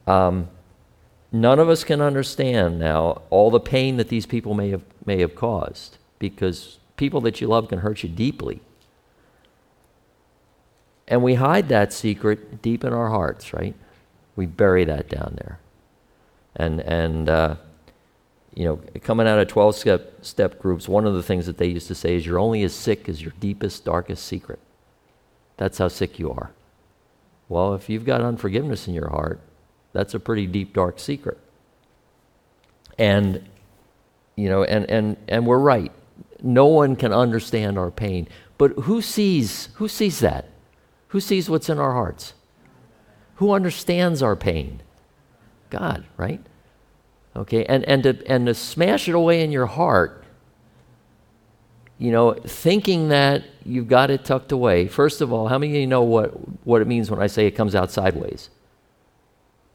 Um, 0.05 0.49
none 1.31 1.59
of 1.59 1.69
us 1.69 1.85
can 1.85 2.01
understand 2.01 2.79
now 2.79 3.21
all 3.29 3.49
the 3.49 3.59
pain 3.59 3.95
that 3.97 4.09
these 4.09 4.25
people 4.25 4.53
may 4.53 4.69
have 4.71 4.83
may 5.05 5.19
have 5.21 5.35
caused 5.35 5.97
because 6.19 6.79
people 7.03 7.19
that 7.19 7.41
you 7.41 7.47
love 7.47 7.67
can 7.67 7.79
hurt 7.79 8.01
you 8.01 8.07
deeply. 8.07 8.61
And 11.05 11.21
we 11.21 11.33
hide 11.33 11.67
that 11.67 11.91
secret 11.91 12.61
deep 12.61 12.85
in 12.85 12.93
our 12.93 13.09
hearts, 13.09 13.51
right? 13.51 13.75
We 14.37 14.45
bury 14.45 14.85
that 14.85 15.09
down 15.09 15.35
there. 15.35 15.59
And, 16.55 16.79
and 16.79 17.27
uh, 17.27 17.55
you 18.55 18.63
know, 18.63 18.79
coming 19.01 19.27
out 19.27 19.37
of 19.37 19.49
12 19.49 19.75
step, 19.75 20.13
step 20.21 20.59
groups, 20.59 20.87
one 20.87 21.05
of 21.05 21.13
the 21.13 21.21
things 21.21 21.45
that 21.45 21.57
they 21.57 21.67
used 21.67 21.89
to 21.89 21.95
say 21.95 22.15
is 22.15 22.25
you're 22.25 22.39
only 22.39 22.63
as 22.63 22.73
sick 22.73 23.09
as 23.09 23.21
your 23.21 23.33
deepest, 23.41 23.83
darkest 23.83 24.25
secret. 24.25 24.59
That's 25.57 25.79
how 25.79 25.89
sick 25.89 26.17
you 26.19 26.31
are. 26.31 26.51
Well, 27.49 27.73
if 27.73 27.89
you've 27.89 28.05
got 28.05 28.21
unforgiveness 28.21 28.87
in 28.87 28.93
your 28.93 29.09
heart, 29.09 29.41
that's 29.91 30.13
a 30.13 30.21
pretty 30.21 30.47
deep, 30.47 30.71
dark 30.71 30.99
secret. 30.99 31.37
And, 32.97 33.43
you 34.37 34.47
know, 34.47 34.63
and, 34.63 34.89
and, 34.89 35.17
and 35.27 35.45
we're 35.45 35.59
right 35.59 35.91
no 36.43 36.67
one 36.67 36.95
can 36.95 37.13
understand 37.13 37.79
our 37.79 37.89
pain. 37.89 38.27
But 38.57 38.71
who 38.71 39.01
sees, 39.01 39.69
who 39.75 39.87
sees 39.87 40.19
that? 40.19 40.49
Who 41.07 41.19
sees 41.19 41.49
what's 41.49 41.69
in 41.69 41.79
our 41.79 41.93
hearts? 41.93 42.33
Who 43.35 43.53
understands 43.53 44.21
our 44.21 44.35
pain? 44.35 44.81
God, 45.69 46.05
right? 46.17 46.41
Okay, 47.35 47.65
and, 47.65 47.83
and, 47.85 48.03
to, 48.03 48.21
and 48.27 48.45
to 48.45 48.53
smash 48.53 49.07
it 49.07 49.15
away 49.15 49.41
in 49.41 49.51
your 49.51 49.65
heart, 49.65 50.23
you 51.97 52.11
know, 52.11 52.33
thinking 52.33 53.07
that 53.09 53.43
you've 53.65 53.87
got 53.87 54.11
it 54.11 54.25
tucked 54.25 54.51
away. 54.51 54.87
First 54.87 55.21
of 55.21 55.31
all, 55.31 55.47
how 55.47 55.57
many 55.57 55.73
of 55.73 55.79
you 55.79 55.87
know 55.87 56.03
what, 56.03 56.31
what 56.65 56.81
it 56.81 56.87
means 56.87 57.09
when 57.09 57.21
I 57.21 57.27
say 57.27 57.47
it 57.47 57.51
comes 57.51 57.73
out 57.73 57.89
sideways? 57.89 58.49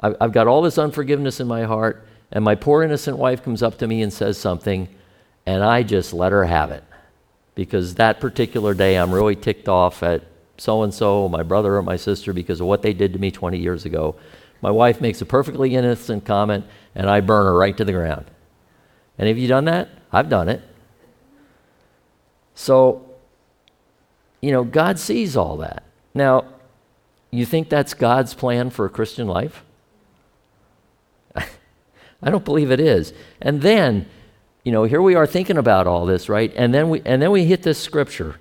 I've, 0.01 0.17
I've 0.21 0.33
got 0.33 0.47
all 0.47 0.63
this 0.63 0.79
unforgiveness 0.79 1.41
in 1.41 1.49
my 1.49 1.65
heart, 1.65 2.07
and 2.31 2.45
my 2.45 2.55
poor 2.55 2.83
innocent 2.83 3.17
wife 3.17 3.43
comes 3.43 3.63
up 3.63 3.79
to 3.79 3.89
me 3.89 4.03
and 4.03 4.13
says 4.13 4.39
something, 4.39 4.89
and 5.49 5.65
I 5.65 5.83
just 5.83 6.13
let 6.13 6.33
her 6.33 6.45
have 6.45 6.73
it 6.73 6.85
because 7.55 7.95
that 7.95 8.21
particular 8.21 8.75
day 8.75 8.97
I'm 8.99 9.11
really 9.11 9.35
ticked 9.35 9.67
off 9.67 10.03
at 10.03 10.23
so 10.59 10.83
and 10.83 10.93
so, 10.93 11.27
my 11.27 11.43
brother 11.43 11.77
or 11.77 11.83
my 11.83 11.97
sister, 11.97 12.35
because 12.35 12.61
of 12.61 12.67
what 12.67 12.83
they 12.83 12.93
did 12.93 13.15
to 13.15 13.19
me 13.19 13.31
20 13.31 13.57
years 13.57 13.87
ago. 13.87 14.17
My 14.61 14.71
wife 14.71 15.01
makes 15.01 15.23
a 15.23 15.25
perfectly 15.25 15.75
innocent 15.75 16.27
comment, 16.27 16.67
and 16.95 17.09
I 17.09 17.21
burn 17.21 17.47
her 17.47 17.57
right 17.57 17.75
to 17.79 17.85
the 17.87 17.93
ground. 17.93 18.27
Any 19.19 19.31
of 19.31 19.39
you 19.39 19.49
done 19.49 19.65
that? 19.65 19.89
I've 20.13 20.29
done 20.29 20.51
it. 20.51 20.61
So, 22.55 23.09
you 24.43 24.53
know, 24.53 24.65
God 24.65 24.99
sees 24.99 25.35
all 25.35 25.57
that. 25.59 25.83
Now, 26.13 26.45
you 27.31 27.47
think 27.47 27.71
that's 27.71 27.95
God's 27.95 28.35
plan 28.35 28.69
for 28.69 28.85
a 28.85 28.91
Christian 28.91 29.27
life? 29.27 29.65
I 31.37 32.29
don't 32.29 32.45
believe 32.45 32.71
it 32.71 32.81
is. 32.81 33.15
And 33.41 33.63
then 33.63 34.11
you 34.65 34.73
know, 34.73 34.85
here 34.85 35.03
we 35.03 35.15
are 35.15 35.27
thinking 35.27 35.59
about 35.59 35.87
all 35.87 36.07
this, 36.07 36.29
right? 36.29 36.53
And 36.57 36.75
then 36.75 36.91
we, 36.91 37.03
and 37.05 37.23
then 37.23 37.31
we 37.31 37.45
hit 37.45 37.63
this 37.63 37.79
scripture. 37.79 38.37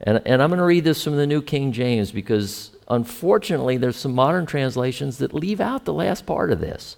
And, 0.00 0.20
and 0.26 0.42
I'm 0.42 0.50
going 0.50 0.58
to 0.58 0.64
read 0.64 0.84
this 0.84 1.02
from 1.02 1.16
the 1.16 1.26
New 1.26 1.40
King 1.42 1.72
James 1.72 2.12
because 2.12 2.72
unfortunately 2.88 3.76
there's 3.76 3.96
some 3.96 4.14
modern 4.14 4.46
translations 4.46 5.18
that 5.18 5.32
leave 5.32 5.60
out 5.60 5.84
the 5.84 5.94
last 5.94 6.26
part 6.26 6.50
of 6.50 6.60
this. 6.60 6.96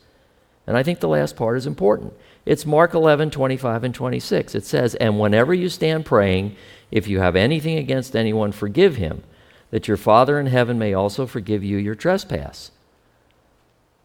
And 0.67 0.77
I 0.77 0.83
think 0.83 1.01
the 1.01 1.09
last 1.09 1.37
part 1.37 1.57
is 1.57 1.67
important. 1.67 2.13
It's 2.45 2.67
Mark 2.67 2.95
11, 2.95 3.31
25 3.31 3.85
and 3.85 3.95
26. 3.95 4.55
It 4.55 4.65
says, 4.65 4.95
And 4.97 5.19
whenever 5.19 5.55
you 5.55 5.69
stand 5.69 6.05
praying, 6.05 6.57
if 6.91 7.09
you 7.09 7.21
have 7.21 7.37
anything 7.37 7.79
against 7.79 8.17
anyone, 8.17 8.53
forgive 8.53 8.97
him, 8.97 9.23
that 9.71 9.89
your 9.89 9.97
Father 9.97 10.39
in 10.39 10.47
heaven 10.47 10.79
may 10.79 10.93
also 10.95 11.27
forgive 11.27 11.63
you 11.63 11.79
your 11.79 11.95
trespass. 11.95 12.71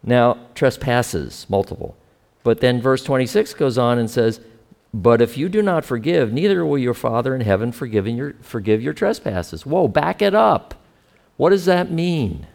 Now, 0.02 0.38
trespasses, 0.54 1.46
multiple. 1.48 1.96
But 2.44 2.60
then 2.60 2.80
verse 2.80 3.02
26 3.02 3.54
goes 3.54 3.76
on 3.76 3.98
and 3.98 4.08
says, 4.08 4.40
But 4.92 5.20
if 5.20 5.36
you 5.36 5.48
do 5.48 5.60
not 5.60 5.84
forgive, 5.84 6.32
neither 6.32 6.64
will 6.64 6.78
your 6.78 6.94
Father 6.94 7.34
in 7.34 7.40
heaven 7.40 7.72
forgive 7.72 8.06
your, 8.06 8.34
forgive 8.42 8.80
your 8.80 8.92
trespasses. 8.92 9.66
Whoa, 9.66 9.88
back 9.88 10.22
it 10.22 10.34
up. 10.34 10.76
What 11.36 11.50
does 11.50 11.64
that 11.64 11.90
mean? 11.90 12.46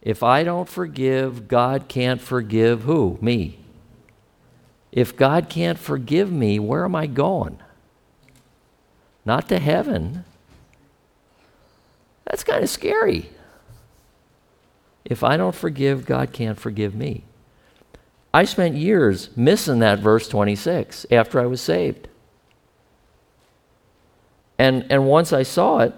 If 0.00 0.22
I 0.22 0.42
don't 0.42 0.68
forgive, 0.68 1.46
God 1.46 1.88
can't 1.88 2.22
forgive 2.22 2.84
who? 2.84 3.18
Me. 3.20 3.58
If 4.90 5.14
God 5.14 5.50
can't 5.50 5.78
forgive 5.78 6.32
me, 6.32 6.58
where 6.58 6.86
am 6.86 6.94
I 6.94 7.06
going? 7.06 7.58
not 9.24 9.48
to 9.48 9.58
heaven. 9.58 10.24
That's 12.24 12.44
kind 12.44 12.62
of 12.62 12.70
scary. 12.70 13.30
If 15.04 15.22
I 15.22 15.36
don't 15.36 15.54
forgive, 15.54 16.06
God 16.06 16.32
can't 16.32 16.58
forgive 16.58 16.94
me. 16.94 17.24
I 18.34 18.44
spent 18.44 18.76
years 18.76 19.28
missing 19.36 19.80
that 19.80 19.98
verse 19.98 20.28
26 20.28 21.06
after 21.10 21.38
I 21.40 21.46
was 21.46 21.60
saved. 21.60 22.08
And, 24.58 24.86
and 24.90 25.06
once 25.06 25.32
I 25.32 25.42
saw 25.42 25.80
it, 25.80 25.94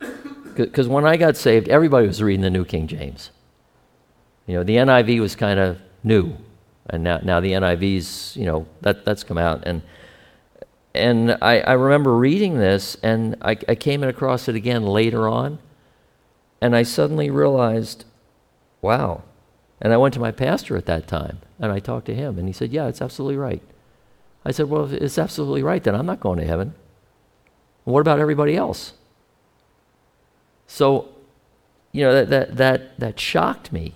because 0.54 0.86
when 0.86 1.06
I 1.06 1.16
got 1.16 1.36
saved, 1.36 1.68
everybody 1.68 2.06
was 2.06 2.22
reading 2.22 2.42
the 2.42 2.50
New 2.50 2.64
King 2.64 2.86
James. 2.86 3.30
You 4.46 4.54
know, 4.54 4.64
the 4.64 4.76
NIV 4.76 5.20
was 5.20 5.34
kind 5.34 5.58
of 5.58 5.78
new, 6.04 6.36
and 6.88 7.02
now, 7.02 7.18
now 7.18 7.40
the 7.40 7.52
NIV's, 7.52 8.36
you 8.36 8.46
know, 8.46 8.66
that, 8.80 9.04
that's 9.04 9.24
come 9.24 9.38
out. 9.38 9.64
And, 9.66 9.82
and 10.94 11.36
I, 11.42 11.60
I 11.60 11.72
remember 11.74 12.14
reading 12.14 12.58
this, 12.58 12.96
and 13.02 13.36
I, 13.42 13.56
I 13.68 13.74
came 13.74 14.02
across 14.02 14.48
it 14.48 14.54
again 14.54 14.84
later 14.84 15.28
on, 15.28 15.58
and 16.60 16.74
I 16.74 16.82
suddenly 16.82 17.30
realized, 17.30 18.04
wow. 18.80 19.22
And 19.80 19.92
I 19.92 19.96
went 19.96 20.14
to 20.14 20.20
my 20.20 20.32
pastor 20.32 20.76
at 20.76 20.86
that 20.86 21.06
time, 21.06 21.38
and 21.58 21.70
I 21.70 21.78
talked 21.78 22.06
to 22.06 22.14
him, 22.14 22.38
and 22.38 22.48
he 22.48 22.52
said, 22.52 22.72
yeah, 22.72 22.88
it's 22.88 23.02
absolutely 23.02 23.36
right. 23.36 23.62
I 24.44 24.50
said, 24.50 24.68
well, 24.68 24.92
it's 24.92 25.18
absolutely 25.18 25.62
right, 25.62 25.82
then 25.82 25.94
I'm 25.94 26.06
not 26.06 26.20
going 26.20 26.38
to 26.38 26.46
heaven. 26.46 26.74
What 27.84 28.00
about 28.00 28.18
everybody 28.18 28.56
else? 28.56 28.94
So, 30.66 31.08
you 31.92 32.02
know, 32.02 32.12
that, 32.12 32.28
that, 32.28 32.56
that, 32.56 33.00
that 33.00 33.20
shocked 33.20 33.72
me. 33.72 33.94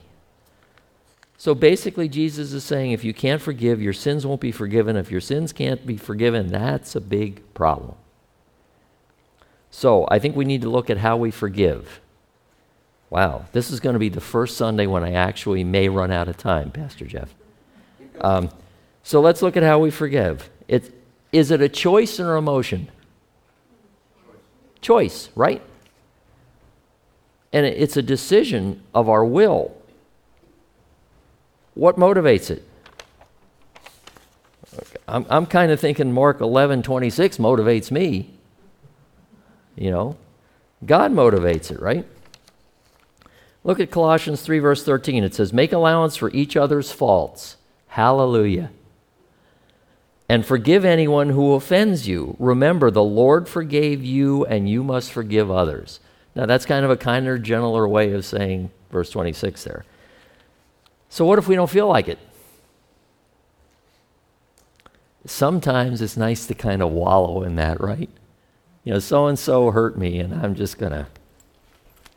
So 1.37 1.55
basically, 1.57 2.09
Jesus 2.09 2.53
is 2.53 2.63
saying 2.63 2.93
if 2.93 3.03
you 3.03 3.13
can't 3.13 3.43
forgive, 3.43 3.83
your 3.83 3.93
sins 3.93 4.25
won't 4.25 4.41
be 4.41 4.53
forgiven. 4.53 4.97
If 4.97 5.11
your 5.11 5.21
sins 5.21 5.53
can't 5.53 5.85
be 5.85 5.97
forgiven, 5.97 6.47
that's 6.47 6.95
a 6.95 7.01
big 7.01 7.43
problem. 7.53 7.97
So 9.69 10.07
I 10.09 10.21
think 10.21 10.37
we 10.37 10.45
need 10.45 10.63
to 10.63 10.71
look 10.71 10.89
at 10.89 10.99
how 10.99 11.17
we 11.17 11.33
forgive. 11.33 12.01
Wow, 13.13 13.45
this 13.53 13.71
is 13.71 13.79
going 13.79 13.93
to 13.93 13.99
be 14.01 14.09
the 14.09 14.23
first 14.23 14.57
Sunday 14.57 14.87
when 14.87 15.05
I 15.05 15.13
actually 15.13 15.65
may 15.65 15.91
run 15.91 16.11
out 16.11 16.29
of 16.29 16.39
time, 16.39 16.71
Pastor 16.71 17.05
Jeff. 17.05 17.35
Um, 18.23 18.49
so 19.03 19.21
let's 19.21 19.43
look 19.43 19.55
at 19.55 19.63
how 19.63 19.81
we 19.81 19.91
forgive. 19.91 20.49
It, 20.67 20.95
is 21.31 21.51
it 21.51 21.61
a 21.61 21.69
choice 21.69 22.19
or 22.19 22.37
emotion? 22.37 22.91
Choice, 24.81 25.29
right? 25.35 25.61
And 27.53 27.67
it's 27.67 27.99
a 27.99 28.03
decision 28.03 28.83
of 28.95 29.11
our 29.11 29.27
will. 29.27 29.77
What 31.75 31.97
motivates 31.97 32.51
it? 32.51 32.67
I'm, 35.07 35.27
I'm 35.29 35.45
kind 35.45 35.71
of 35.71 35.79
thinking 35.79 36.15
Mark 36.15 36.41
11, 36.41 36.83
26 36.83 37.37
motivates 37.37 37.91
me. 37.91 38.31
You 39.77 39.91
know, 39.91 40.17
God 40.87 41.13
motivates 41.13 41.71
it, 41.71 41.79
right? 41.79 42.07
Look 43.65 43.79
at 43.79 43.91
Colossians 43.91 44.43
3, 44.43 44.59
verse 44.59 44.85
13. 44.85 45.23
It 45.23 45.35
says, 45.35 45.53
Make 45.53 45.73
allowance 45.73 46.17
for 46.17 46.31
each 46.31 46.57
other's 46.57 46.91
faults. 46.91 47.57
Hallelujah. 47.89 48.71
And 50.29 50.45
forgive 50.45 50.85
anyone 50.85 51.31
who 51.31 51.53
offends 51.53 52.09
you. 52.09 52.37
Remember, 52.39 52.91
the 52.91 53.05
Lord 53.05 53.49
forgave 53.49 54.03
you, 54.03 54.45
and 54.47 54.69
you 54.69 54.83
must 54.83 55.13
forgive 55.13 55.51
others. 55.51 56.01
Now, 56.35 56.47
that's 56.47 56.65
kind 56.65 56.85
of 56.85 56.91
a 56.91 56.97
kinder, 56.97 57.39
gentler 57.39 57.87
way 57.87 58.13
of 58.13 58.25
saying 58.25 58.71
verse 58.91 59.11
26 59.11 59.63
there. 59.65 59.85
So, 61.09 61.27
what 61.27 61.39
if 61.39 61.47
we 61.47 61.55
don't 61.55 61.71
feel 61.71 61.87
like 61.87 62.09
it? 62.09 62.19
Sometimes 65.27 66.01
it's 66.01 66.17
nice 66.17 66.47
to 66.47 66.55
kind 66.55 66.83
of 66.83 66.91
wallow 66.91 67.43
in 67.43 67.57
that, 67.57 67.81
right? 67.81 68.09
You 68.83 68.95
know, 68.95 68.99
so 68.99 69.27
and 69.27 69.39
so 69.39 69.71
hurt 69.71 69.97
me, 69.97 70.19
and 70.19 70.35
I'm 70.35 70.55
just 70.55 70.79
going 70.79 70.93
to 70.93 71.07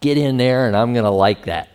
get 0.06 0.18
in 0.18 0.38
there 0.38 0.68
and 0.68 0.76
I'm 0.76 0.94
going 0.94 1.06
to 1.06 1.12
like 1.12 1.46
that. 1.46 1.70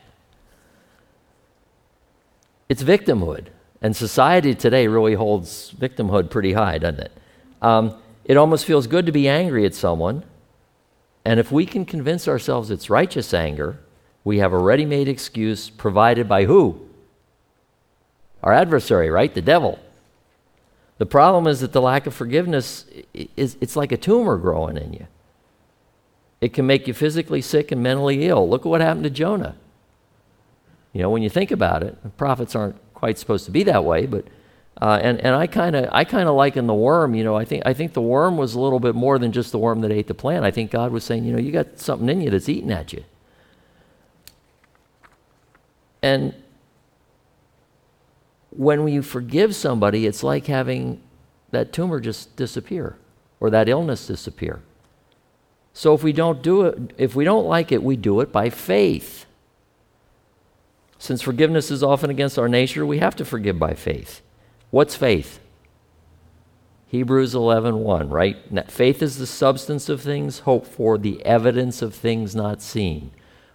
It's 2.69 2.83
victimhood. 2.83 3.47
And 3.83 3.97
society 3.97 4.55
today 4.55 4.87
really 4.87 5.15
holds 5.15 5.73
victimhood 5.73 6.31
pretty 6.31 6.53
high, 6.53 6.79
doesn't 6.79 7.01
it? 7.01 7.13
Um, 7.61 7.97
it 8.25 8.37
almost 8.37 8.65
feels 8.65 8.87
good 8.87 9.07
to 9.07 9.13
be 9.13 9.29
angry 9.29 9.65
at 9.67 9.75
someone 9.75 10.25
and 11.25 11.39
if 11.39 11.53
we 11.53 11.67
can 11.67 11.85
convince 11.85 12.27
ourselves 12.27 12.71
it's 12.71 12.89
righteous 12.89 13.35
anger, 13.35 13.79
we 14.25 14.39
have 14.39 14.53
a 14.53 14.59
ready 14.59 14.85
made 14.85 15.09
excuse 15.09 15.69
provided 15.69 16.29
by 16.29 16.45
who? 16.45 16.89
Our 18.43 18.53
adversary, 18.53 19.11
right? 19.11 19.33
The 19.33 19.43
devil. 19.43 19.79
The 20.99 21.07
problem 21.07 21.47
is 21.47 21.61
that 21.61 21.73
the 21.73 21.81
lack 21.81 22.07
of 22.07 22.15
forgiveness 22.15 22.85
is 23.37 23.57
it's 23.61 23.77
like 23.77 23.93
a 23.93 23.97
tumor 23.97 24.39
growing 24.39 24.77
in 24.77 24.93
you. 24.93 25.07
It 26.41 26.53
can 26.53 26.67
make 26.67 26.89
you 26.89 26.95
physically 26.95 27.43
sick 27.43 27.71
and 27.71 27.83
mentally 27.83 28.27
ill. 28.27 28.49
Look 28.49 28.63
at 28.63 28.69
what 28.69 28.81
happened 28.81 29.05
to 29.05 29.11
Jonah. 29.11 29.57
You 30.93 31.03
know, 31.03 31.11
when 31.11 31.23
you 31.23 31.31
think 31.31 31.51
about 31.51 31.83
it, 31.83 32.17
prophets 32.17 32.57
aren't 32.57 32.77
quite 32.95 33.19
supposed 33.19 33.45
to 33.45 33.51
be 33.51 33.63
that 33.65 33.85
way, 33.85 34.07
but 34.07 34.27
uh, 34.81 34.99
and, 35.03 35.21
and 35.21 35.35
I 35.35 35.47
kind 35.47 35.77
of 35.77 35.89
I 35.93 36.05
kind 36.05 36.29
of 36.29 36.35
liken 36.35 36.67
the 36.67 36.75
worm. 36.75 37.15
You 37.15 37.23
know, 37.23 37.37
I 37.37 37.45
think 37.45 37.65
I 37.67 37.75
think 37.75 37.93
the 37.93 38.01
worm 38.01 38.37
was 38.37 38.55
a 38.55 38.61
little 38.61 38.81
bit 38.81 38.95
more 38.95 39.19
than 39.19 39.31
just 39.31 39.53
the 39.53 39.59
worm 39.59 39.83
that 39.83 39.93
ate 39.93 40.07
the 40.07 40.15
plant. 40.15 40.45
I 40.45 40.51
think 40.51 40.71
God 40.71 40.91
was 40.91 41.05
saying, 41.05 41.25
you 41.25 41.33
know, 41.33 41.39
you 41.39 41.53
got 41.53 41.79
something 41.79 42.09
in 42.09 42.23
you 42.23 42.31
that's 42.31 42.49
eating 42.49 42.73
at 42.73 42.93
you. 42.93 43.05
And 46.03 46.35
when 48.51 48.89
you 48.89 49.03
forgive 49.03 49.55
somebody, 49.55 50.07
it's 50.07 50.23
like 50.23 50.47
having 50.47 51.01
that 51.51 51.73
tumor 51.73 52.01
just 52.01 52.35
disappear 52.37 52.97
or 53.39 53.51
that 53.51 53.69
illness 53.69 54.07
disappear. 54.07 54.63
So 55.73 55.95
if 55.95 56.03
we 56.03 56.13
don't 56.13 56.43
do 56.43 56.63
it, 56.63 56.93
if 56.99 57.15
we 57.15 57.25
don't 57.25 57.47
like 57.47 57.73
it, 57.73 57.83
we 57.83 57.97
do 57.97 58.21
it 58.21 58.33
by 58.33 58.51
faith. 58.51 59.27
Since 60.99 61.23
forgiveness 61.23 61.71
is 61.71 61.83
often 61.83 62.11
against 62.11 62.39
our 62.39 62.49
nature, 62.49 62.85
we 62.85 62.99
have 62.99 63.17
to 63.17 63.25
forgive 63.25 63.59
by 63.59 63.75
faith. 63.75 64.21
What's 64.71 64.95
faith? 64.95 65.41
Hebrews 66.89 67.35
11:1, 67.35 67.79
1, 67.79 68.09
right? 68.11 68.71
Faith 68.71 69.01
is 69.01 69.17
the 69.17 69.27
substance 69.27 69.89
of 69.89 70.01
things 70.01 70.41
hoped 70.41 70.67
for, 70.67 70.99
the 70.99 71.25
evidence 71.25 71.83
of 71.83 71.95
things 71.95 72.35
not 72.35 72.61
seen. 72.61 73.13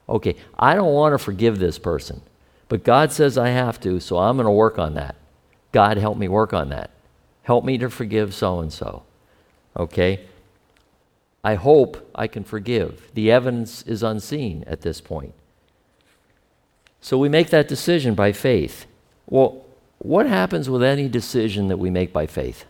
Okay, 0.07 0.35
I 0.57 0.73
don't 0.73 0.93
want 0.93 1.13
to 1.13 1.17
forgive 1.17 1.59
this 1.59 1.77
person, 1.77 2.21
but 2.69 2.83
God 2.83 3.11
says 3.11 3.37
I 3.37 3.49
have 3.49 3.79
to, 3.81 3.99
so 3.99 4.17
I'm 4.17 4.37
going 4.37 4.45
to 4.45 4.51
work 4.51 4.79
on 4.79 4.93
that. 4.93 5.15
God, 5.71 5.97
help 5.97 6.17
me 6.17 6.27
work 6.29 6.53
on 6.53 6.69
that. 6.69 6.91
Help 7.43 7.65
me 7.65 7.77
to 7.77 7.89
forgive 7.89 8.33
so 8.33 8.59
and 8.59 8.71
so. 8.71 9.03
Okay? 9.75 10.21
I 11.45 11.53
hope 11.53 12.09
I 12.15 12.25
can 12.25 12.43
forgive. 12.43 13.11
The 13.13 13.31
evidence 13.31 13.83
is 13.83 14.01
unseen 14.01 14.63
at 14.65 14.81
this 14.81 14.99
point. 14.99 15.35
So 17.01 17.19
we 17.19 17.29
make 17.29 17.51
that 17.51 17.67
decision 17.67 18.15
by 18.15 18.31
faith. 18.31 18.87
Well, 19.27 19.63
what 19.99 20.25
happens 20.25 20.71
with 20.71 20.81
any 20.81 21.07
decision 21.07 21.67
that 21.67 21.77
we 21.77 21.91
make 21.91 22.11
by 22.11 22.25
faith? 22.25 22.65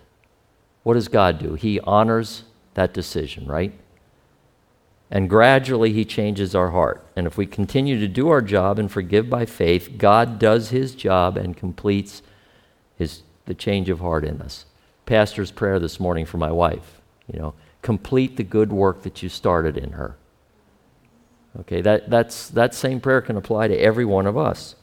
What 0.83 0.95
does 0.95 1.07
God 1.07 1.39
do? 1.39 1.53
He 1.53 1.79
honors 1.79 2.43
that 2.73 2.93
decision, 2.93 3.47
right? 3.47 3.71
And 5.09 5.29
gradually 5.29 5.93
he 5.93 6.03
changes 6.03 6.53
our 6.53 6.71
heart. 6.71 7.01
And 7.15 7.25
if 7.25 7.37
we 7.37 7.45
continue 7.45 7.97
to 8.01 8.09
do 8.09 8.27
our 8.27 8.41
job 8.41 8.77
and 8.77 8.91
forgive 8.91 9.29
by 9.29 9.45
faith, 9.45 9.97
God 9.97 10.37
does 10.37 10.71
his 10.71 10.95
job 10.95 11.37
and 11.37 11.55
completes 11.55 12.21
his, 12.97 13.21
the 13.45 13.53
change 13.53 13.87
of 13.87 14.01
heart 14.01 14.25
in 14.25 14.41
us. 14.41 14.65
Pastor's 15.05 15.51
prayer 15.51 15.79
this 15.79 15.97
morning 15.97 16.25
for 16.25 16.39
my 16.39 16.51
wife, 16.51 16.99
you 17.31 17.39
know, 17.39 17.53
complete 17.85 18.35
the 18.35 18.43
good 18.43 18.73
work 18.73 19.03
that 19.03 19.21
you 19.21 19.29
started 19.29 19.77
in 19.77 19.91
her. 19.91 20.17
Okay, 21.59 21.81
that, 21.81 22.09
that's, 22.09 22.49
that 22.49 22.73
same 22.73 22.99
prayer 22.99 23.21
can 23.21 23.37
apply 23.37 23.67
to 23.67 23.77
every 23.77 24.03
one 24.03 24.25
of 24.25 24.35
us. 24.35 24.73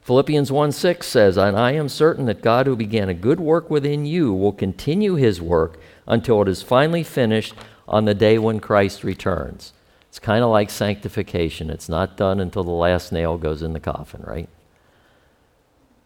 Philippians 0.00 0.50
1 0.50 0.72
6 0.72 1.06
says, 1.06 1.36
And 1.36 1.56
I 1.56 1.72
am 1.72 1.88
certain 1.88 2.26
that 2.26 2.42
God 2.42 2.66
who 2.66 2.74
began 2.74 3.08
a 3.08 3.14
good 3.14 3.38
work 3.38 3.70
within 3.70 4.04
you 4.04 4.34
will 4.34 4.52
continue 4.52 5.14
his 5.14 5.40
work 5.40 5.78
until 6.08 6.42
it 6.42 6.48
is 6.48 6.60
finally 6.60 7.04
finished 7.04 7.54
on 7.86 8.04
the 8.04 8.14
day 8.14 8.36
when 8.36 8.58
Christ 8.58 9.04
returns. 9.04 9.72
It's 10.08 10.18
kind 10.18 10.42
of 10.42 10.50
like 10.50 10.70
sanctification. 10.70 11.70
It's 11.70 11.88
not 11.88 12.16
done 12.16 12.40
until 12.40 12.64
the 12.64 12.70
last 12.72 13.12
nail 13.12 13.38
goes 13.38 13.62
in 13.62 13.74
the 13.74 13.80
coffin, 13.80 14.24
right? 14.26 14.48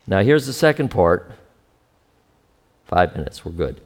Now, 0.06 0.22
here's 0.22 0.46
the 0.46 0.52
second 0.52 0.90
part. 0.90 1.32
Five 2.84 3.16
minutes, 3.16 3.46
we're 3.46 3.52
good. 3.52 3.80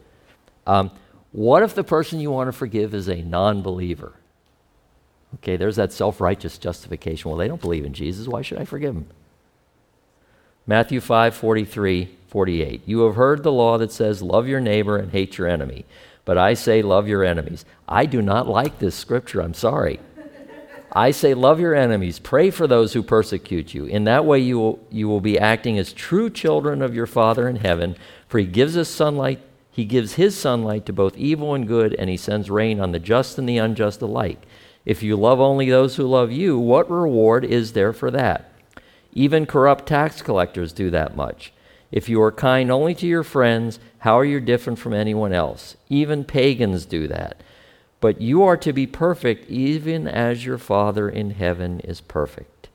Um, 0.66 0.90
what 1.34 1.64
if 1.64 1.74
the 1.74 1.82
person 1.82 2.20
you 2.20 2.30
want 2.30 2.46
to 2.46 2.52
forgive 2.52 2.94
is 2.94 3.08
a 3.08 3.20
non 3.20 3.60
believer? 3.60 4.12
Okay, 5.34 5.56
there's 5.56 5.74
that 5.74 5.92
self 5.92 6.20
righteous 6.20 6.58
justification. 6.58 7.28
Well, 7.28 7.38
they 7.38 7.48
don't 7.48 7.60
believe 7.60 7.84
in 7.84 7.92
Jesus. 7.92 8.28
Why 8.28 8.40
should 8.40 8.58
I 8.58 8.64
forgive 8.64 8.94
them? 8.94 9.08
Matthew 10.64 11.00
5 11.00 11.34
43, 11.34 12.16
48. 12.28 12.82
You 12.86 13.00
have 13.00 13.16
heard 13.16 13.42
the 13.42 13.50
law 13.50 13.78
that 13.78 13.90
says, 13.90 14.22
Love 14.22 14.46
your 14.46 14.60
neighbor 14.60 14.96
and 14.96 15.10
hate 15.10 15.36
your 15.36 15.48
enemy. 15.48 15.84
But 16.24 16.38
I 16.38 16.54
say, 16.54 16.82
Love 16.82 17.08
your 17.08 17.24
enemies. 17.24 17.64
I 17.88 18.06
do 18.06 18.22
not 18.22 18.46
like 18.46 18.78
this 18.78 18.94
scripture. 18.94 19.40
I'm 19.40 19.54
sorry. 19.54 19.98
I 20.92 21.10
say, 21.10 21.34
Love 21.34 21.58
your 21.58 21.74
enemies. 21.74 22.20
Pray 22.20 22.50
for 22.50 22.68
those 22.68 22.92
who 22.92 23.02
persecute 23.02 23.74
you. 23.74 23.86
In 23.86 24.04
that 24.04 24.24
way, 24.24 24.38
you 24.38 24.60
will, 24.60 24.86
you 24.88 25.08
will 25.08 25.20
be 25.20 25.36
acting 25.36 25.80
as 25.80 25.92
true 25.92 26.30
children 26.30 26.80
of 26.80 26.94
your 26.94 27.08
Father 27.08 27.48
in 27.48 27.56
heaven, 27.56 27.96
for 28.28 28.38
he 28.38 28.46
gives 28.46 28.76
us 28.76 28.88
sunlight. 28.88 29.40
He 29.74 29.84
gives 29.84 30.14
his 30.14 30.38
sunlight 30.38 30.86
to 30.86 30.92
both 30.92 31.16
evil 31.16 31.52
and 31.52 31.66
good, 31.66 31.94
and 31.94 32.08
he 32.08 32.16
sends 32.16 32.48
rain 32.48 32.78
on 32.78 32.92
the 32.92 33.00
just 33.00 33.38
and 33.38 33.48
the 33.48 33.58
unjust 33.58 34.00
alike. 34.00 34.46
If 34.86 35.02
you 35.02 35.16
love 35.16 35.40
only 35.40 35.68
those 35.68 35.96
who 35.96 36.04
love 36.04 36.30
you, 36.30 36.56
what 36.56 36.88
reward 36.88 37.44
is 37.44 37.72
there 37.72 37.92
for 37.92 38.08
that? 38.12 38.52
Even 39.14 39.46
corrupt 39.46 39.86
tax 39.86 40.22
collectors 40.22 40.72
do 40.72 40.90
that 40.90 41.16
much. 41.16 41.52
If 41.90 42.08
you 42.08 42.22
are 42.22 42.30
kind 42.30 42.70
only 42.70 42.94
to 42.94 43.06
your 43.06 43.24
friends, 43.24 43.80
how 43.98 44.16
are 44.16 44.24
you 44.24 44.38
different 44.38 44.78
from 44.78 44.92
anyone 44.92 45.32
else? 45.32 45.76
Even 45.88 46.22
pagans 46.22 46.86
do 46.86 47.08
that. 47.08 47.42
But 48.00 48.20
you 48.20 48.44
are 48.44 48.56
to 48.58 48.72
be 48.72 48.86
perfect, 48.86 49.50
even 49.50 50.06
as 50.06 50.46
your 50.46 50.58
Father 50.58 51.08
in 51.08 51.30
heaven 51.30 51.80
is 51.80 52.00
perfect. 52.00 52.68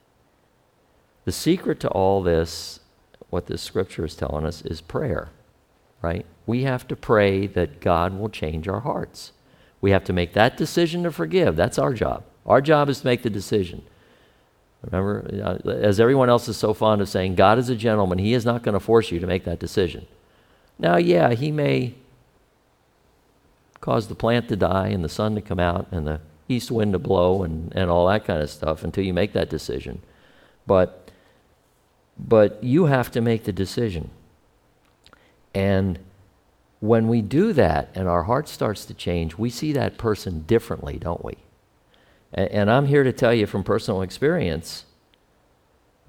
The 1.23 1.31
secret 1.31 1.79
to 1.79 1.89
all 1.89 2.21
this, 2.21 2.81
what 3.29 3.47
this 3.47 3.61
scripture 3.61 4.03
is 4.03 4.15
telling 4.15 4.45
us, 4.45 4.61
is 4.63 4.81
prayer, 4.81 5.29
right? 6.01 6.25
We 6.49 6.63
have 6.63 6.87
to 6.87 6.95
pray 6.95 7.45
that 7.45 7.79
God 7.79 8.17
will 8.17 8.27
change 8.27 8.67
our 8.67 8.79
hearts. 8.79 9.33
We 9.81 9.91
have 9.91 10.03
to 10.05 10.13
make 10.13 10.33
that 10.33 10.57
decision 10.57 11.03
to 11.03 11.11
forgive. 11.11 11.55
That's 11.55 11.77
our 11.77 11.93
job. 11.93 12.23
Our 12.43 12.59
job 12.59 12.89
is 12.89 13.01
to 13.01 13.05
make 13.05 13.21
the 13.21 13.29
decision. 13.29 13.83
Remember, 14.81 15.29
uh, 15.43 15.69
as 15.69 15.99
everyone 15.99 16.27
else 16.27 16.47
is 16.47 16.57
so 16.57 16.73
fond 16.73 17.01
of 17.01 17.07
saying, 17.07 17.35
God 17.35 17.59
is 17.59 17.69
a 17.69 17.75
gentleman. 17.75 18.17
He 18.17 18.33
is 18.33 18.45
not 18.45 18.63
going 18.63 18.73
to 18.73 18.79
force 18.79 19.11
you 19.11 19.19
to 19.19 19.27
make 19.27 19.43
that 19.43 19.59
decision. 19.59 20.07
Now, 20.79 20.97
yeah, 20.97 21.35
He 21.35 21.51
may 21.51 21.93
cause 23.79 24.07
the 24.07 24.15
plant 24.15 24.49
to 24.49 24.55
die 24.55 24.87
and 24.87 25.03
the 25.03 25.07
sun 25.09 25.35
to 25.35 25.41
come 25.41 25.59
out 25.59 25.85
and 25.91 26.07
the 26.07 26.19
east 26.47 26.71
wind 26.71 26.93
to 26.93 26.99
blow 26.99 27.43
and, 27.43 27.71
and 27.75 27.91
all 27.91 28.07
that 28.07 28.25
kind 28.25 28.41
of 28.41 28.49
stuff 28.49 28.83
until 28.83 29.03
you 29.03 29.13
make 29.13 29.33
that 29.33 29.51
decision. 29.51 30.01
But, 30.65 31.11
but 32.17 32.63
you 32.63 32.85
have 32.85 33.11
to 33.11 33.21
make 33.21 33.43
the 33.43 33.53
decision. 33.53 34.09
And 35.53 35.99
when 36.79 37.07
we 37.07 37.21
do 37.21 37.53
that 37.53 37.89
and 37.93 38.07
our 38.07 38.23
heart 38.23 38.47
starts 38.47 38.85
to 38.85 38.93
change, 38.93 39.37
we 39.37 39.49
see 39.49 39.73
that 39.73 39.97
person 39.97 40.41
differently, 40.41 40.97
don't 40.97 41.23
we? 41.23 41.37
And, 42.33 42.49
and 42.49 42.71
I'm 42.71 42.85
here 42.85 43.03
to 43.03 43.11
tell 43.11 43.33
you 43.33 43.45
from 43.45 43.63
personal 43.63 44.01
experience 44.01 44.85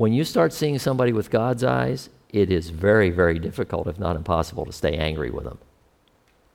when 0.01 0.15
you 0.15 0.25
start 0.25 0.55
seeing 0.55 0.79
somebody 0.79 1.13
with 1.13 1.31
God's 1.31 1.63
eyes, 1.63 2.09
it 2.31 2.51
is 2.51 2.71
very, 2.71 3.11
very 3.11 3.39
difficult, 3.39 3.87
if 3.87 3.99
not 3.99 4.17
impossible, 4.17 4.65
to 4.65 4.73
stay 4.73 4.97
angry 4.97 5.29
with 5.29 5.45
them. 5.45 5.59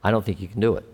I 0.03 0.09
don't 0.09 0.25
think 0.25 0.41
you 0.41 0.47
can 0.47 0.59
do 0.59 0.75
it. 0.75 0.85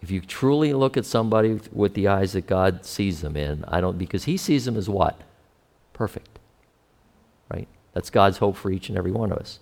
If 0.00 0.12
you 0.12 0.20
truly 0.20 0.72
look 0.72 0.96
at 0.96 1.04
somebody 1.04 1.58
with 1.72 1.94
the 1.94 2.06
eyes 2.06 2.34
that 2.34 2.46
God 2.46 2.84
sees 2.84 3.20
them 3.20 3.36
in, 3.36 3.64
I 3.66 3.80
don't, 3.80 3.98
because 3.98 4.24
He 4.24 4.36
sees 4.36 4.64
them 4.64 4.76
as 4.76 4.88
what? 4.88 5.20
Perfect. 5.92 6.38
Right? 7.52 7.66
That's 7.94 8.10
God's 8.10 8.38
hope 8.38 8.56
for 8.56 8.70
each 8.70 8.88
and 8.88 8.96
every 8.96 9.10
one 9.10 9.32
of 9.32 9.38
us. 9.38 9.58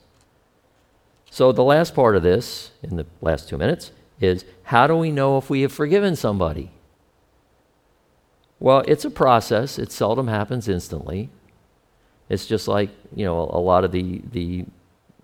So, 1.31 1.53
the 1.53 1.63
last 1.63 1.95
part 1.95 2.17
of 2.17 2.25
this, 2.25 2.73
in 2.83 2.97
the 2.97 3.07
last 3.21 3.49
two 3.49 3.57
minutes, 3.57 3.93
is 4.21 4.45
how 4.65 4.87
do 4.87 4.97
we 4.97 5.13
know 5.13 5.39
if 5.39 5.49
we 5.49 5.63
have 5.63 5.73
forgiven 5.73 6.17
somebody? 6.17 6.73
Well, 8.59 8.83
it's 8.87 9.05
a 9.05 9.11
process. 9.11 9.79
It 9.79 9.93
seldom 9.93 10.29
happens 10.29 10.69
instantly. 10.69 11.31
It's 12.29 12.47
just 12.47 12.69
like, 12.69 12.91
you 13.15 13.25
know, 13.25 13.39
a 13.39 13.59
lot 13.59 13.85
of 13.85 13.93
the, 13.93 14.21
the 14.33 14.67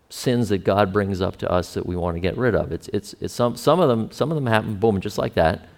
sins 0.09 0.49
that 0.49 0.65
God 0.65 0.93
brings 0.93 1.21
up 1.21 1.37
to 1.39 1.51
us 1.51 1.75
that 1.75 1.85
we 1.85 1.97
want 1.97 2.17
to 2.17 2.21
get 2.21 2.37
rid 2.37 2.55
of. 2.55 2.73
It's, 2.73 2.89
it's, 2.89 3.15
it's 3.21 3.35
some, 3.35 3.57
some, 3.57 3.81
of 3.81 3.89
them, 3.89 4.11
some 4.11 4.31
of 4.31 4.37
them 4.37 4.47
happen, 4.47 4.77
boom, 4.77 5.01
just 5.01 5.19
like 5.19 5.35
that. 5.35 5.69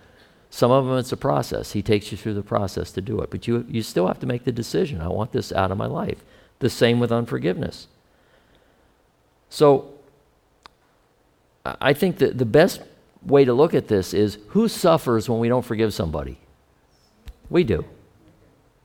Some 0.51 0.71
of 0.71 0.87
them, 0.87 0.97
it's 0.97 1.12
a 1.12 1.17
process. 1.17 1.73
He 1.73 1.83
takes 1.83 2.12
you 2.12 2.17
through 2.17 2.35
the 2.35 2.43
process 2.43 2.93
to 2.93 3.01
do 3.01 3.21
it. 3.21 3.31
But 3.31 3.49
you, 3.49 3.67
you 3.69 3.83
still 3.83 4.07
have 4.07 4.21
to 4.21 4.27
make 4.27 4.45
the 4.45 4.53
decision. 4.53 5.01
I 5.01 5.09
want 5.09 5.33
this 5.33 5.53
out 5.53 5.71
of 5.71 5.77
my 5.79 5.87
life. 5.87 6.23
The 6.61 6.71
same 6.71 7.01
with 7.01 7.12
unforgiveness. 7.12 7.88
So 9.51 9.98
I 11.64 11.92
think 11.92 12.18
that 12.18 12.38
the 12.38 12.47
best 12.47 12.81
way 13.23 13.44
to 13.44 13.53
look 13.53 13.75
at 13.75 13.88
this 13.88 14.14
is 14.14 14.38
who 14.49 14.68
suffers 14.68 15.29
when 15.29 15.40
we 15.40 15.49
don't 15.49 15.64
forgive 15.64 15.92
somebody? 15.92 16.38
We 17.51 17.64
do. 17.64 17.85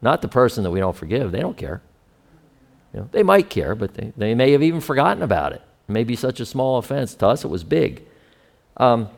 Not 0.02 0.22
the 0.22 0.28
person 0.28 0.64
that 0.64 0.72
we 0.72 0.80
don't 0.80 0.96
forgive. 0.96 1.32
They 1.32 1.40
don't 1.40 1.58
care. 1.58 1.82
You 2.94 3.02
know, 3.02 3.10
they 3.12 3.24
might 3.24 3.50
care, 3.50 3.74
but 3.76 3.94
they, 3.94 4.14
they 4.18 4.36
may 4.36 4.52
have 4.52 4.62
even 4.62 4.82
forgotten 4.82 5.24
about 5.24 5.54
it. 5.54 5.62
It 5.88 5.92
may 5.92 6.04
be 6.04 6.16
such 6.16 6.40
a 6.40 6.46
small 6.46 6.78
offense. 6.78 7.16
To 7.16 7.28
us, 7.28 7.44
it 7.44 7.48
was 7.48 7.64
big. 7.64 8.04
Um, 8.78 9.10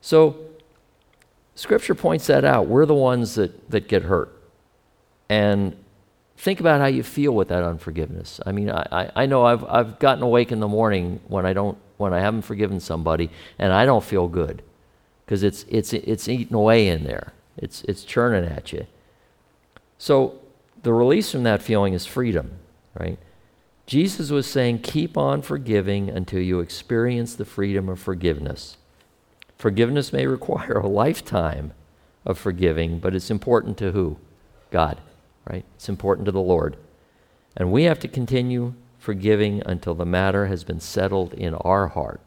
so, 0.00 0.36
Scripture 1.54 1.94
points 1.94 2.26
that 2.26 2.44
out. 2.44 2.66
We're 2.66 2.86
the 2.86 2.94
ones 2.94 3.36
that, 3.36 3.70
that 3.70 3.88
get 3.88 4.02
hurt. 4.02 4.32
And 5.28 5.76
think 6.36 6.60
about 6.60 6.80
how 6.80 6.86
you 6.86 7.02
feel 7.02 7.32
with 7.32 7.48
that 7.48 7.62
unforgiveness. 7.62 8.40
I 8.44 8.52
mean, 8.52 8.70
I, 8.70 9.10
I 9.14 9.26
know 9.26 9.44
I've, 9.44 9.64
I've 9.64 9.98
gotten 9.98 10.22
awake 10.22 10.52
in 10.52 10.60
the 10.60 10.68
morning 10.68 11.20
when 11.28 11.46
I, 11.46 11.52
don't, 11.52 11.78
when 11.96 12.12
I 12.12 12.20
haven't 12.20 12.42
forgiven 12.42 12.80
somebody, 12.80 13.30
and 13.58 13.72
I 13.72 13.84
don't 13.84 14.04
feel 14.04 14.28
good 14.28 14.62
because 15.24 15.42
it's, 15.42 15.64
it's, 15.68 15.92
it's 15.92 16.28
eating 16.28 16.54
away 16.54 16.88
in 16.88 17.04
there. 17.04 17.32
It's, 17.56 17.82
it's 17.84 18.04
churning 18.04 18.50
at 18.50 18.72
you. 18.72 18.86
So 19.98 20.40
the 20.82 20.92
release 20.92 21.30
from 21.32 21.44
that 21.44 21.62
feeling 21.62 21.94
is 21.94 22.04
freedom, 22.04 22.58
right? 22.98 23.18
Jesus 23.86 24.30
was 24.30 24.46
saying, 24.46 24.80
keep 24.80 25.16
on 25.16 25.42
forgiving 25.42 26.08
until 26.08 26.40
you 26.40 26.60
experience 26.60 27.34
the 27.34 27.44
freedom 27.44 27.88
of 27.88 28.00
forgiveness. 28.00 28.76
Forgiveness 29.58 30.12
may 30.12 30.26
require 30.26 30.78
a 30.78 30.88
lifetime 30.88 31.72
of 32.24 32.38
forgiving, 32.38 32.98
but 32.98 33.14
it's 33.14 33.30
important 33.30 33.76
to 33.78 33.92
who? 33.92 34.18
God, 34.70 35.00
right? 35.48 35.64
It's 35.76 35.88
important 35.88 36.26
to 36.26 36.32
the 36.32 36.40
Lord. 36.40 36.76
And 37.56 37.70
we 37.70 37.84
have 37.84 37.98
to 38.00 38.08
continue 38.08 38.74
forgiving 39.04 39.62
until 39.66 39.94
the 39.94 40.06
matter 40.06 40.46
has 40.46 40.64
been 40.64 40.80
settled 40.80 41.34
in 41.34 41.54
our 41.56 41.88
heart. 41.88 42.22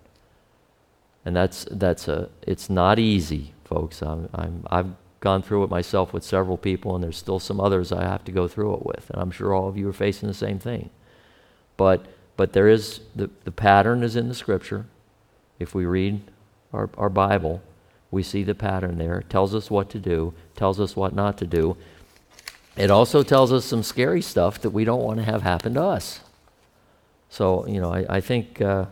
And 1.26 1.36
that's, 1.36 1.66
that's 1.72 2.08
a, 2.08 2.30
it's 2.44 2.70
not 2.70 3.00
easy, 3.00 3.56
folks. 3.66 4.04
I'm, 4.04 4.30
I'm, 4.34 4.64
I've 4.70 4.92
gone 5.20 5.42
through 5.42 5.64
it 5.64 5.72
myself 5.72 6.14
with 6.14 6.24
several 6.24 6.56
people, 6.56 6.94
and 6.94 7.04
there's 7.04 7.18
still 7.18 7.40
some 7.40 7.60
others 7.60 7.92
I 7.92 8.04
have 8.04 8.24
to 8.26 8.32
go 8.32 8.48
through 8.48 8.76
it 8.76 8.86
with. 8.86 9.10
And 9.10 9.20
I'm 9.20 9.32
sure 9.32 9.56
all 9.56 9.68
of 9.68 9.76
you 9.76 9.90
are 9.90 9.94
facing 9.94 10.28
the 10.28 10.36
same 10.36 10.60
thing. 10.60 10.92
But, 11.78 12.06
but 12.38 12.54
there 12.54 12.68
is, 12.68 13.02
the, 13.16 13.32
the 13.44 13.52
pattern 13.52 14.04
is 14.04 14.16
in 14.16 14.30
the 14.30 14.36
scripture. 14.36 14.86
If 15.58 15.74
we 15.74 15.86
read 15.86 16.22
our, 16.72 16.92
our 16.96 17.10
Bible, 17.10 17.64
we 18.12 18.22
see 18.22 18.44
the 18.44 18.56
pattern 18.56 19.00
there. 19.00 19.18
It 19.20 19.32
tells 19.32 19.56
us 19.56 19.72
what 19.72 19.90
to 19.90 20.00
do, 20.00 20.36
tells 20.56 20.80
us 20.80 20.96
what 20.96 21.16
not 21.16 21.40
to 21.40 21.48
do. 21.48 21.76
It 22.78 22.92
also 22.92 23.24
tells 23.24 23.52
us 23.52 23.66
some 23.66 23.82
scary 23.82 24.22
stuff 24.22 24.62
that 24.62 24.70
we 24.70 24.86
don't 24.86 25.02
want 25.02 25.18
to 25.18 25.24
have 25.24 25.42
happen 25.42 25.74
to 25.74 25.82
us. 25.82 26.20
So, 27.30 27.68
you 27.68 27.80
know, 27.80 27.94
I, 27.94 28.18
I 28.18 28.22
think. 28.22 28.62
Uh, 28.62 28.86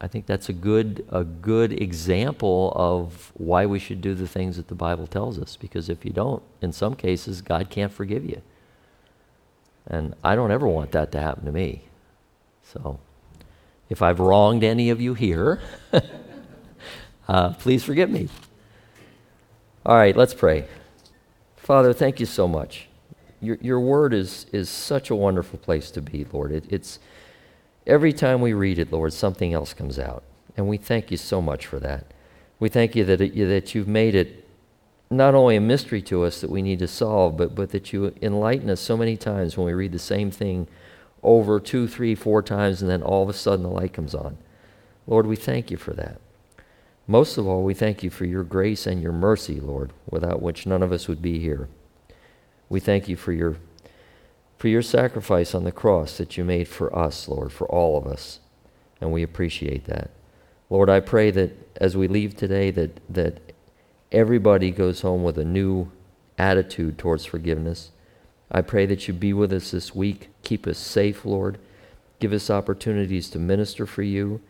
I 0.00 0.08
think 0.08 0.26
that's 0.26 0.48
a 0.48 0.52
good, 0.52 1.06
a 1.10 1.24
good 1.24 1.72
example 1.72 2.72
of 2.76 3.32
why 3.34 3.64
we 3.64 3.78
should 3.78 4.00
do 4.00 4.14
the 4.14 4.28
things 4.28 4.56
that 4.56 4.68
the 4.68 4.74
Bible 4.74 5.06
tells 5.06 5.38
us. 5.38 5.56
Because 5.56 5.88
if 5.88 6.04
you 6.04 6.12
don't, 6.12 6.42
in 6.60 6.72
some 6.72 6.94
cases, 6.94 7.40
God 7.40 7.70
can't 7.70 7.92
forgive 7.92 8.24
you. 8.24 8.42
And 9.86 10.14
I 10.22 10.34
don't 10.34 10.50
ever 10.50 10.66
want 10.66 10.92
that 10.92 11.12
to 11.12 11.20
happen 11.20 11.44
to 11.46 11.52
me. 11.52 11.84
So 12.62 12.98
if 13.88 14.02
I've 14.02 14.20
wronged 14.20 14.64
any 14.64 14.90
of 14.90 15.00
you 15.00 15.14
here, 15.14 15.60
uh, 17.28 17.54
please 17.54 17.84
forgive 17.84 18.10
me. 18.10 18.28
All 19.84 19.96
right, 19.96 20.16
let's 20.16 20.34
pray. 20.34 20.66
Father, 21.56 21.92
thank 21.92 22.20
you 22.20 22.26
so 22.26 22.46
much. 22.46 22.85
Your, 23.40 23.58
your 23.60 23.80
word 23.80 24.14
is, 24.14 24.46
is 24.52 24.68
such 24.68 25.10
a 25.10 25.14
wonderful 25.14 25.58
place 25.58 25.90
to 25.92 26.00
be, 26.00 26.26
Lord. 26.32 26.52
It, 26.52 26.64
it's 26.68 26.98
Every 27.86 28.12
time 28.12 28.40
we 28.40 28.52
read 28.52 28.78
it, 28.78 28.92
Lord, 28.92 29.12
something 29.12 29.54
else 29.54 29.72
comes 29.72 29.98
out. 29.98 30.24
And 30.56 30.66
we 30.66 30.76
thank 30.76 31.10
you 31.10 31.16
so 31.16 31.40
much 31.40 31.66
for 31.66 31.78
that. 31.78 32.12
We 32.58 32.68
thank 32.68 32.96
you 32.96 33.04
that, 33.04 33.20
it, 33.20 33.48
that 33.48 33.74
you've 33.74 33.86
made 33.86 34.14
it 34.14 34.44
not 35.08 35.34
only 35.34 35.54
a 35.54 35.60
mystery 35.60 36.02
to 36.02 36.24
us 36.24 36.40
that 36.40 36.50
we 36.50 36.62
need 36.62 36.80
to 36.80 36.88
solve, 36.88 37.36
but, 37.36 37.54
but 37.54 37.70
that 37.70 37.92
you 37.92 38.12
enlighten 38.20 38.70
us 38.70 38.80
so 38.80 38.96
many 38.96 39.16
times 39.16 39.56
when 39.56 39.66
we 39.66 39.72
read 39.72 39.92
the 39.92 40.00
same 40.00 40.32
thing 40.32 40.66
over 41.22 41.60
two, 41.60 41.86
three, 41.86 42.14
four 42.14 42.42
times, 42.42 42.82
and 42.82 42.90
then 42.90 43.02
all 43.02 43.22
of 43.22 43.28
a 43.28 43.32
sudden 43.32 43.62
the 43.62 43.70
light 43.70 43.92
comes 43.92 44.14
on. 44.14 44.36
Lord, 45.06 45.26
we 45.26 45.36
thank 45.36 45.70
you 45.70 45.76
for 45.76 45.92
that. 45.92 46.20
Most 47.06 47.38
of 47.38 47.46
all, 47.46 47.62
we 47.62 47.74
thank 47.74 48.02
you 48.02 48.10
for 48.10 48.24
your 48.24 48.42
grace 48.42 48.84
and 48.84 49.00
your 49.00 49.12
mercy, 49.12 49.60
Lord, 49.60 49.92
without 50.10 50.42
which 50.42 50.66
none 50.66 50.82
of 50.82 50.90
us 50.90 51.06
would 51.06 51.22
be 51.22 51.38
here. 51.38 51.68
We 52.68 52.80
thank 52.80 53.08
you 53.08 53.16
for 53.16 53.32
your 53.32 53.56
for 54.58 54.68
your 54.68 54.82
sacrifice 54.82 55.54
on 55.54 55.64
the 55.64 55.72
cross 55.72 56.16
that 56.16 56.36
you 56.36 56.44
made 56.44 56.66
for 56.66 56.96
us, 56.96 57.28
Lord, 57.28 57.52
for 57.52 57.66
all 57.68 57.98
of 57.98 58.06
us. 58.06 58.40
And 59.00 59.12
we 59.12 59.22
appreciate 59.22 59.84
that. 59.84 60.10
Lord, 60.70 60.88
I 60.88 61.00
pray 61.00 61.30
that 61.30 61.76
as 61.76 61.96
we 61.96 62.08
leave 62.08 62.36
today 62.36 62.70
that, 62.70 63.00
that 63.12 63.52
everybody 64.10 64.70
goes 64.70 65.02
home 65.02 65.22
with 65.22 65.38
a 65.38 65.44
new 65.44 65.92
attitude 66.38 66.98
towards 66.98 67.24
forgiveness. 67.24 67.90
I 68.50 68.62
pray 68.62 68.86
that 68.86 69.06
you 69.06 69.14
be 69.14 69.32
with 69.32 69.52
us 69.52 69.70
this 69.70 69.94
week. 69.94 70.30
Keep 70.42 70.66
us 70.66 70.78
safe, 70.78 71.24
Lord. 71.24 71.58
Give 72.18 72.32
us 72.32 72.48
opportunities 72.48 73.28
to 73.30 73.38
minister 73.38 73.84
for 73.86 74.02
you 74.02 74.40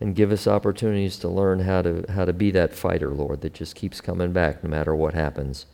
and 0.00 0.16
give 0.16 0.32
us 0.32 0.46
opportunities 0.46 1.18
to 1.18 1.28
learn 1.28 1.60
how 1.60 1.82
to, 1.82 2.04
how 2.08 2.24
to 2.24 2.32
be 2.32 2.50
that 2.52 2.74
fighter, 2.74 3.10
Lord, 3.10 3.42
that 3.42 3.54
just 3.54 3.76
keeps 3.76 4.00
coming 4.00 4.32
back 4.32 4.64
no 4.64 4.70
matter 4.70 4.94
what 4.96 5.14
happens. 5.14 5.66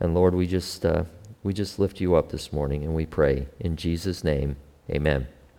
And 0.00 0.14
Lord, 0.14 0.34
we 0.34 0.46
just, 0.46 0.84
uh, 0.84 1.04
we 1.42 1.52
just 1.52 1.78
lift 1.78 2.00
you 2.00 2.14
up 2.14 2.30
this 2.30 2.52
morning 2.52 2.84
and 2.84 2.94
we 2.94 3.06
pray 3.06 3.48
in 3.60 3.76
Jesus' 3.76 4.24
name, 4.24 4.56
amen. 4.90 5.28